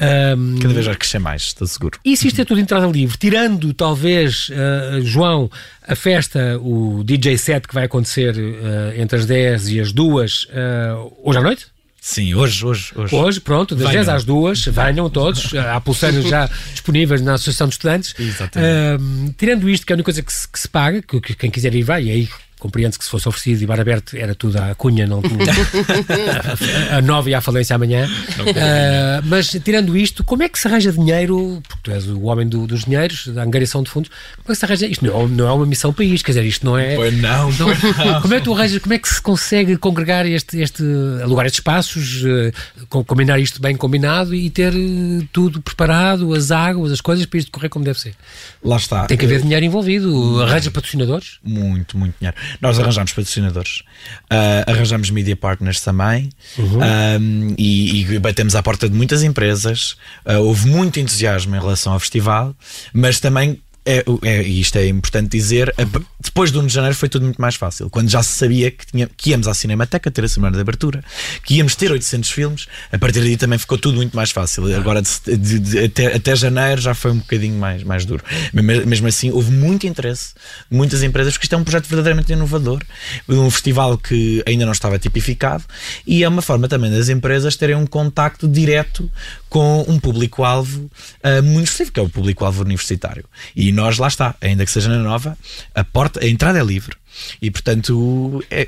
Um... 0.00 0.58
Cada 0.58 0.74
vez 0.74 0.86
vai 0.86 0.96
crescer 0.96 1.18
mais, 1.18 1.42
estou 1.42 1.66
seguro. 1.66 1.98
E 2.04 2.16
se 2.16 2.28
isto 2.28 2.40
é 2.40 2.44
tudo 2.44 2.60
entrada 2.60 2.86
livre, 2.86 3.16
tirando 3.18 3.72
talvez, 3.74 4.48
uh, 4.48 5.02
João, 5.02 5.50
a 5.86 5.94
festa, 5.94 6.58
o 6.60 7.02
DJ 7.04 7.36
set 7.38 7.66
que 7.66 7.74
vai 7.74 7.84
acontecer 7.84 8.34
uh, 8.36 9.00
entre 9.00 9.18
as 9.18 9.26
10 9.26 9.68
e 9.68 9.80
as 9.80 9.92
2 9.92 10.44
uh, 10.44 11.12
hoje 11.22 11.38
à 11.38 11.42
noite? 11.42 11.66
Sim, 12.00 12.34
hoje, 12.34 12.66
hoje, 12.66 12.92
hoje. 12.96 13.14
Hoje, 13.14 13.40
pronto, 13.40 13.76
das 13.76 13.88
10 13.92 14.08
às 14.08 14.24
2, 14.24 14.64
venham 14.66 15.08
todos. 15.08 15.54
Há 15.54 15.80
pulseiras 15.80 16.24
já 16.24 16.50
disponíveis 16.72 17.22
na 17.22 17.34
Associação 17.34 17.68
de 17.68 17.74
Estudantes. 17.74 18.12
Exatamente. 18.18 19.34
tirando 19.38 19.70
isto, 19.70 19.86
que 19.86 19.92
é 19.92 19.94
a 19.94 19.96
única 19.96 20.06
coisa 20.06 20.20
que 20.20 20.32
se, 20.32 20.48
que 20.48 20.58
se 20.58 20.68
paga, 20.68 21.00
que, 21.00 21.20
que, 21.20 21.34
quem 21.36 21.48
quiser 21.48 21.72
ir 21.72 21.84
vai, 21.84 22.02
e 22.02 22.10
aí 22.10 22.28
compreende 22.62 22.96
que 22.96 23.04
se 23.04 23.10
fosse 23.10 23.28
oferecido 23.28 23.60
e 23.60 23.66
bar 23.66 23.80
aberto 23.80 24.16
era 24.16 24.36
tudo 24.36 24.56
à 24.56 24.72
cunha, 24.76 25.04
não 25.04 25.20
tinha 25.20 25.34
a, 26.92 26.98
a 26.98 27.02
nova 27.02 27.28
e 27.28 27.34
à 27.34 27.40
falência 27.40 27.74
amanhã. 27.74 28.06
Uh, 28.06 29.26
mas 29.26 29.48
tirando 29.64 29.96
isto, 29.96 30.22
como 30.22 30.44
é 30.44 30.48
que 30.48 30.56
se 30.56 30.68
arranja 30.68 30.92
dinheiro? 30.92 31.60
Porque 31.66 31.80
tu 31.82 31.90
és 31.90 32.06
o 32.06 32.22
homem 32.22 32.46
do, 32.46 32.64
dos 32.64 32.84
dinheiros, 32.84 33.26
da 33.26 33.42
angariação 33.42 33.82
de 33.82 33.90
fundos, 33.90 34.10
como 34.36 34.46
é 34.46 34.52
que 34.52 34.54
se 34.54 34.64
arranja? 34.64 34.86
Isto 34.86 35.04
não, 35.04 35.26
não 35.26 35.48
é 35.48 35.52
uma 35.52 35.66
missão 35.66 35.92
país, 35.92 36.22
quer 36.22 36.30
dizer, 36.30 36.44
isto 36.44 36.64
não 36.64 36.78
é. 36.78 36.94
Pois 36.94 37.20
não, 37.20 37.50
não, 37.50 37.66
não. 37.66 38.22
Como 38.22 38.34
é 38.34 38.38
que 38.38 38.44
tu 38.44 38.54
arranjas, 38.54 38.78
como 38.80 38.94
é 38.94 38.98
que 38.98 39.08
se 39.08 39.20
consegue 39.20 39.76
congregar 39.76 40.24
este, 40.24 40.60
este 40.60 40.82
alugar 41.22 41.46
estes 41.46 41.58
espaços, 41.58 42.22
uh, 42.22 43.04
combinar 43.04 43.40
isto 43.40 43.60
bem 43.60 43.74
combinado 43.74 44.34
e 44.34 44.48
ter 44.50 44.72
uh, 44.72 45.28
tudo 45.32 45.60
preparado, 45.60 46.32
as 46.32 46.52
águas, 46.52 46.92
as 46.92 47.00
coisas 47.00 47.26
para 47.26 47.38
isto 47.40 47.50
correr 47.50 47.68
como 47.68 47.84
deve 47.84 47.98
ser? 47.98 48.14
Lá 48.62 48.76
está. 48.76 49.06
Tem 49.06 49.16
que 49.16 49.24
haver 49.24 49.42
dinheiro 49.42 49.64
envolvido, 49.64 50.40
arranja 50.42 50.70
patrocinadores? 50.70 51.38
Muito, 51.42 51.98
muito 51.98 52.14
dinheiro. 52.20 52.36
Nós 52.60 52.78
arranjamos 52.78 53.12
patrocinadores, 53.12 53.82
uh, 54.30 54.70
arranjamos 54.70 55.10
media 55.10 55.36
partners 55.36 55.80
também 55.80 56.30
uhum. 56.58 56.78
um, 56.78 57.54
e, 57.58 58.02
e, 58.02 58.18
batemos 58.18 58.54
à 58.54 58.62
porta 58.62 58.88
de 58.88 58.94
muitas 58.94 59.22
empresas. 59.22 59.96
Uh, 60.26 60.38
houve 60.40 60.68
muito 60.68 61.00
entusiasmo 61.00 61.54
em 61.56 61.60
relação 61.60 61.92
ao 61.92 62.00
festival, 62.00 62.54
mas 62.92 63.20
também 63.20 63.60
é, 63.84 64.04
é, 64.22 64.42
isto 64.42 64.76
é 64.76 64.86
importante 64.86 65.30
dizer, 65.30 65.74
uhum. 65.78 66.04
depois 66.20 66.52
do 66.52 66.60
1 66.60 66.66
de 66.66 66.74
janeiro 66.74 66.96
foi 66.96 67.08
tudo 67.08 67.24
muito 67.24 67.40
mais 67.40 67.56
fácil. 67.56 67.90
Quando 67.90 68.08
já 68.08 68.22
se 68.22 68.30
sabia 68.38 68.70
que, 68.70 68.86
tinha, 68.86 69.08
que 69.16 69.30
íamos 69.30 69.48
à 69.48 69.54
Cinemateca 69.54 70.10
ter 70.10 70.24
a 70.24 70.28
semana 70.28 70.54
de 70.54 70.60
abertura, 70.60 71.02
que 71.44 71.56
íamos 71.56 71.74
ter 71.74 71.90
800 71.90 72.30
filmes, 72.30 72.68
a 72.92 72.98
partir 72.98 73.20
daí 73.20 73.36
também 73.36 73.58
ficou 73.58 73.76
tudo 73.76 73.96
muito 73.96 74.14
mais 74.14 74.30
fácil. 74.30 74.72
Ah. 74.72 74.76
Agora, 74.76 75.02
de, 75.02 75.36
de, 75.36 75.58
de, 75.58 75.78
até, 75.84 76.14
até 76.14 76.36
janeiro 76.36 76.80
já 76.80 76.94
foi 76.94 77.10
um 77.10 77.18
bocadinho 77.18 77.58
mais, 77.58 77.82
mais 77.82 78.04
duro. 78.04 78.22
Mesmo 78.52 79.08
assim, 79.08 79.30
houve 79.30 79.50
muito 79.50 79.86
interesse 79.86 80.34
de 80.70 80.76
muitas 80.76 81.02
empresas, 81.02 81.32
porque 81.32 81.46
isto 81.46 81.54
é 81.54 81.58
um 81.58 81.64
projeto 81.64 81.88
verdadeiramente 81.88 82.32
inovador, 82.32 82.82
um 83.28 83.50
festival 83.50 83.98
que 83.98 84.42
ainda 84.46 84.64
não 84.64 84.72
estava 84.72 84.98
tipificado 84.98 85.64
e 86.06 86.22
é 86.22 86.28
uma 86.28 86.42
forma 86.42 86.68
também 86.68 86.90
das 86.90 87.08
empresas 87.08 87.56
terem 87.56 87.74
um 87.74 87.86
contacto 87.86 88.46
direto 88.46 89.10
com 89.48 89.84
um 89.88 89.98
público-alvo 89.98 90.90
uh, 91.24 91.42
muito 91.42 91.66
específico, 91.66 91.94
que 91.94 92.00
é 92.00 92.02
o 92.02 92.08
público-alvo 92.08 92.62
universitário. 92.62 93.24
E 93.54 93.71
nós, 93.72 93.98
lá 93.98 94.08
está, 94.08 94.34
ainda 94.40 94.64
que 94.64 94.70
seja 94.70 94.88
na 94.88 94.98
nova, 94.98 95.36
a, 95.74 95.84
porta, 95.84 96.20
a 96.20 96.28
entrada 96.28 96.58
é 96.58 96.64
livre. 96.64 96.96
E 97.40 97.50
portanto, 97.50 98.42
é, 98.50 98.66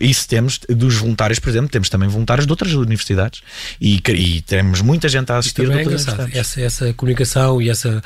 isso 0.00 0.28
temos 0.28 0.60
dos 0.68 0.96
voluntários, 0.96 1.38
por 1.38 1.48
exemplo, 1.48 1.68
temos 1.68 1.88
também 1.88 2.08
voluntários 2.08 2.46
de 2.46 2.52
outras 2.52 2.72
universidades 2.72 3.42
e, 3.80 4.00
e 4.08 4.42
temos 4.42 4.80
muita 4.80 5.08
gente 5.08 5.30
a 5.32 5.38
assistir. 5.38 5.70
É 5.70 6.38
essa, 6.38 6.60
essa 6.60 6.92
comunicação 6.94 7.60
e 7.60 7.68
essa 7.70 8.02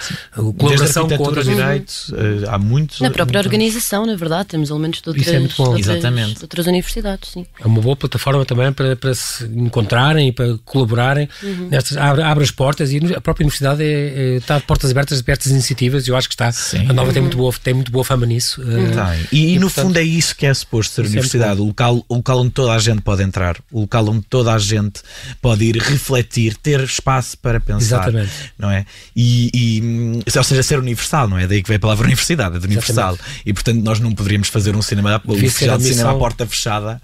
colaboração 0.56 1.08
com 1.08 1.22
outras 1.22 1.46
direitos, 1.46 2.12
eh, 2.14 2.44
há 2.48 2.58
muitos. 2.58 3.00
Na 3.00 3.10
própria 3.10 3.40
organização, 3.40 4.06
na 4.06 4.16
verdade, 4.16 4.48
temos 4.48 4.70
elementos 4.70 5.00
de 5.00 5.08
outras, 5.08 5.28
é 5.28 5.38
muito 5.38 5.56
bom. 5.56 5.74
De 5.74 5.90
outras, 5.90 6.34
de 6.34 6.42
outras 6.42 6.66
universidades. 6.66 7.30
Sim. 7.30 7.46
É 7.60 7.66
uma 7.66 7.80
boa 7.80 7.96
plataforma 7.96 8.44
também 8.44 8.72
para, 8.72 8.96
para 8.96 9.14
se 9.14 9.44
encontrarem 9.44 10.28
e 10.28 10.32
para 10.32 10.58
colaborarem. 10.64 11.28
Uhum. 11.42 11.68
Nestas, 11.70 11.96
abre, 11.96 12.22
abre, 12.22 12.44
as 12.44 12.50
portas 12.50 12.92
e 12.92 12.98
a 13.14 13.20
própria 13.20 13.44
universidade 13.44 13.82
é, 13.82 13.86
é, 13.86 14.36
está 14.36 14.58
de 14.58 14.64
portas 14.64 14.90
abertas, 14.90 15.20
abertas 15.20 15.50
iniciativas. 15.50 16.06
Eu 16.06 16.16
acho 16.16 16.28
que 16.28 16.34
está. 16.34 16.50
Sim. 16.52 16.86
A 16.88 16.92
nova 16.92 17.08
uhum. 17.08 17.12
tem, 17.14 17.22
muito 17.22 17.36
boa, 17.36 17.52
tem 17.62 17.74
muito 17.74 17.92
boa 17.92 18.04
fama 18.04 18.26
nisso. 18.26 18.60
Uhum. 18.62 18.90
Uh, 18.90 19.35
e, 19.36 19.54
e, 19.54 19.58
no 19.58 19.66
portanto, 19.66 19.84
fundo 19.86 19.98
é 19.98 20.02
isso 20.02 20.34
que 20.34 20.46
é 20.46 20.54
suposto 20.54 20.94
ser 20.94 21.02
a 21.02 21.04
universidade, 21.04 21.60
é 21.60 21.62
o 21.62 21.66
local, 21.66 22.04
o 22.08 22.14
local 22.16 22.40
onde 22.40 22.50
toda 22.50 22.72
a 22.72 22.78
gente 22.78 23.02
pode 23.02 23.22
entrar, 23.22 23.56
o 23.70 23.80
local 23.80 24.08
onde 24.08 24.22
toda 24.22 24.52
a 24.52 24.58
gente 24.58 25.00
pode 25.42 25.64
ir 25.64 25.76
refletir, 25.76 26.56
ter 26.56 26.80
espaço 26.80 27.36
para 27.38 27.60
pensar. 27.60 28.08
Exatamente. 28.08 28.30
Não 28.58 28.70
é? 28.70 28.86
E, 29.14 29.50
e, 29.52 30.22
ou 30.36 30.44
seja, 30.44 30.62
ser 30.62 30.78
universal, 30.78 31.28
não 31.28 31.38
é? 31.38 31.46
Daí 31.46 31.62
que 31.62 31.68
vem 31.68 31.76
a 31.76 31.80
palavra 31.80 32.06
universidade, 32.06 32.56
é 32.56 32.58
de 32.58 32.66
universal. 32.66 33.14
Exatamente. 33.14 33.42
E 33.44 33.52
portanto 33.52 33.82
nós 33.82 34.00
não 34.00 34.14
poderíamos 34.14 34.48
fazer 34.48 34.74
um 34.74 34.82
cinema, 34.82 35.20
um 35.26 35.38
festival 35.38 35.78
de 35.78 35.84
cinema 35.84 36.12
à 36.12 36.14
porta 36.14 36.46
fechada. 36.46 37.00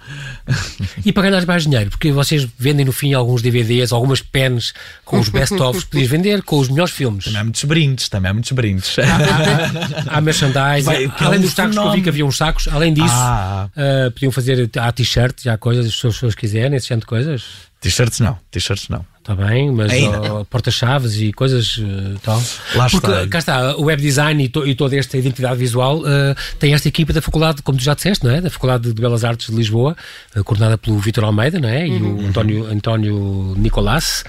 E 1.05 1.12
para 1.12 1.29
ganhar 1.29 1.47
mais 1.47 1.64
dinheiro, 1.64 1.90
porque 1.90 2.12
vocês 2.12 2.47
vendem 2.59 2.85
no 2.85 2.92
fim 2.92 3.12
alguns 3.12 3.42
DVDs, 3.42 3.92
algumas 3.92 4.21
pens 4.21 4.73
com 5.05 5.18
os 5.18 5.29
best-ofs, 5.29 5.85
podias 5.85 6.09
vender 6.09 6.42
com 6.42 6.59
os 6.59 6.68
melhores 6.68 6.92
filmes. 6.92 7.25
Também 7.25 7.40
há 7.40 7.45
muitos 7.45 7.64
brindes, 7.64 8.09
também 8.09 8.31
há 8.31 8.35
muitos 8.35 8.53
brindes. 8.53 8.99
Há, 8.99 9.03
há, 9.05 10.18
há 10.18 10.21
merchandising, 10.21 11.11
além 11.18 11.37
é 11.37 11.38
um 11.38 11.42
dos 11.42 11.53
sacos 11.53 11.77
que 11.77 11.83
eu 11.83 11.92
vi 11.92 12.03
que 12.03 12.09
havia 12.09 12.21
uns 12.22 12.37
sacos, 12.37 12.68
além 12.68 12.92
disso, 12.92 13.14
ah. 13.14 13.68
uh, 13.76 14.11
podiam 14.11 14.32
fazer 14.32 14.70
há 14.78 14.92
t-shirts, 14.92 15.46
há 15.46 15.56
coisas, 15.58 15.87
as 15.87 15.96
pessoas 15.96 16.35
quiserem, 16.35 16.76
esse 16.76 16.87
tipo 16.87 17.00
de 17.00 17.06
coisas. 17.06 17.44
T-shirts 17.80 18.20
não, 18.20 18.38
t-shirts 18.50 18.88
não. 18.88 19.04
Está 19.22 19.37
bem, 19.37 19.70
mas 19.70 19.92
porta-chaves 20.50 21.20
e 21.20 21.32
coisas 21.32 21.78
uh, 21.78 22.18
tal. 22.24 22.42
Lá 22.74 22.90
Porque 22.90 23.06
está. 23.06 23.28
cá 23.28 23.38
está, 23.38 23.76
o 23.76 23.85
web 23.85 24.02
design 24.02 24.42
e, 24.42 24.48
to, 24.48 24.66
e 24.66 24.74
toda 24.74 24.96
esta 24.96 25.16
identidade 25.16 25.56
visual 25.56 26.00
uh, 26.00 26.35
tem 26.58 26.74
esta 26.74 26.88
equipa 26.88 27.12
da 27.12 27.22
faculdade, 27.22 27.62
como 27.62 27.78
tu 27.78 27.85
já 27.85 27.94
disseste, 27.94 28.24
não 28.24 28.32
é? 28.32 28.40
Da 28.40 28.50
Faculdade 28.50 28.92
de 28.92 29.00
Belas 29.00 29.22
Artes 29.22 29.48
de 29.48 29.54
Lisboa, 29.54 29.96
uh, 30.35 30.42
coordenada 30.42 30.76
pelo 30.76 30.98
Vitor 30.98 31.22
Almeida, 31.22 31.61
não 31.61 31.68
é? 31.68 31.87
E 31.87 31.92
uhum. 31.92 32.24
o 32.24 32.26
António, 32.26 32.66
António 32.66 33.54
Nicolás 33.56 34.24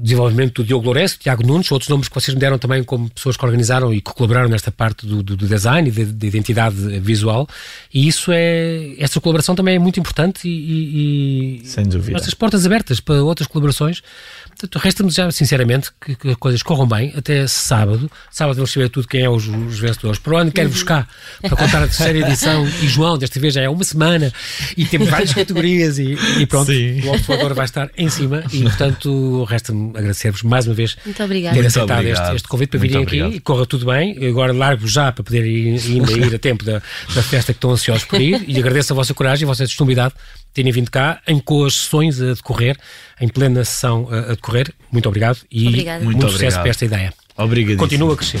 desenvolvimento 0.00 0.62
do 0.62 0.66
Diogo 0.66 0.84
Lourenço, 0.84 1.18
Tiago 1.18 1.46
Nunes, 1.46 1.70
outros 1.72 1.88
nomes 1.88 2.08
que 2.08 2.14
vocês 2.14 2.34
me 2.34 2.40
deram 2.40 2.58
também 2.58 2.84
como 2.84 3.08
pessoas 3.08 3.36
que 3.36 3.44
organizaram 3.44 3.92
e 3.92 4.00
que 4.00 4.12
colaboraram 4.12 4.48
nesta 4.48 4.70
parte 4.70 5.06
do, 5.06 5.22
do, 5.22 5.36
do 5.36 5.46
design 5.46 5.88
e 5.88 5.92
de, 5.92 6.04
de, 6.04 6.26
identidade 6.26 6.76
visual. 7.00 7.48
E 7.92 8.06
isso 8.06 8.30
é. 8.32 8.94
Essa 8.98 9.20
colaboração 9.20 9.54
também 9.54 9.76
é 9.76 9.78
muito 9.78 9.98
importante 9.98 10.46
e. 10.46 11.62
e 11.62 11.66
Sem 11.66 11.84
dúvida. 11.84 12.12
Nossas 12.12 12.34
portas 12.34 12.66
abertas 12.66 13.00
para 13.00 13.22
outras 13.22 13.46
colaborações. 13.46 14.02
Portanto, 14.48 14.78
resta-me 14.78 15.10
já, 15.10 15.30
sinceramente, 15.30 15.90
que, 15.98 16.14
que, 16.14 16.28
as 16.28 16.36
coisas 16.36 16.62
corram 16.62 16.86
bem 16.86 17.14
até 17.16 17.46
sábado. 17.46 18.10
Sábado 18.30 18.56
vamos 18.56 18.70
saber 18.70 18.90
tudo 18.90 19.08
quem 19.08 19.22
é 19.22 19.30
os, 19.30 19.48
os 19.48 19.78
vencedores. 19.78 20.18
Para 20.18 20.34
o 20.34 20.36
ano 20.36 20.52
quero 20.52 20.68
buscar 20.68 21.08
para 21.40 21.56
contar 21.56 21.78
a 21.78 21.86
terceira 21.86 22.18
edição. 22.18 22.66
E 22.82 22.86
João, 22.86 23.16
desta 23.16 23.40
vez 23.40 23.54
já 23.54 23.62
é 23.62 23.68
uma 23.70 23.84
semana 23.84 24.30
e 24.76 24.84
temos 24.84 25.08
várias 25.08 25.32
categorias 25.34 25.98
e, 25.98 26.18
e 26.38 26.44
pronto. 26.44 26.70
Sim. 26.70 27.00
O 27.00 27.12
Observador 27.14 27.54
vai 27.54 27.64
estar 27.64 27.90
em 27.96 28.10
cima 28.10 28.44
e, 28.52 28.62
portanto, 28.62 29.44
resta 29.44 29.69
resta-me 29.70 29.90
agradecer-vos 29.90 30.42
mais 30.42 30.66
uma 30.66 30.74
vez 30.74 30.96
Muito 31.04 31.22
obrigado. 31.22 31.54
ter 31.54 31.66
aceitado 31.66 32.06
este, 32.06 32.36
este, 32.36 32.48
convite 32.48 32.70
para 32.70 32.80
virem 32.80 33.02
aqui 33.02 33.20
e 33.36 33.40
corra 33.40 33.64
tudo 33.64 33.86
bem. 33.86 34.16
Agora 34.26 34.52
largo 34.52 34.86
já 34.86 35.12
para 35.12 35.24
poder 35.24 35.46
ir, 35.46 35.80
ainda 35.80 36.12
ir 36.12 36.34
a 36.34 36.38
tempo 36.38 36.64
da, 36.64 36.82
da 37.14 37.22
festa 37.22 37.52
que 37.52 37.58
estão 37.58 37.70
ansiosos 37.70 38.04
por 38.04 38.20
ir 38.20 38.44
e 38.46 38.58
agradeço 38.58 38.92
a 38.92 38.96
vossa 38.96 39.14
coragem 39.14 39.44
e 39.44 39.46
a 39.46 39.48
vossa 39.48 39.64
disponibilidade 39.64 40.14
de 40.14 40.52
terem 40.54 40.72
vindo 40.72 40.90
cá 40.90 41.20
em 41.26 41.38
com 41.38 41.64
as 41.64 41.74
sessões 41.74 42.20
a 42.20 42.34
decorrer, 42.34 42.76
em 43.20 43.28
plena 43.28 43.64
sessão 43.64 44.08
a, 44.10 44.18
a 44.18 44.34
decorrer. 44.34 44.72
Muito 44.90 45.08
obrigado 45.08 45.38
e 45.50 45.68
Obrigada. 45.68 46.04
muito, 46.04 46.18
muito 46.18 46.32
sucesso 46.32 46.58
para 46.58 46.68
esta 46.68 46.84
ideia. 46.84 47.14
Obrigado. 47.36 47.78
Continua 47.78 48.14
a 48.14 48.16
crescer. 48.16 48.40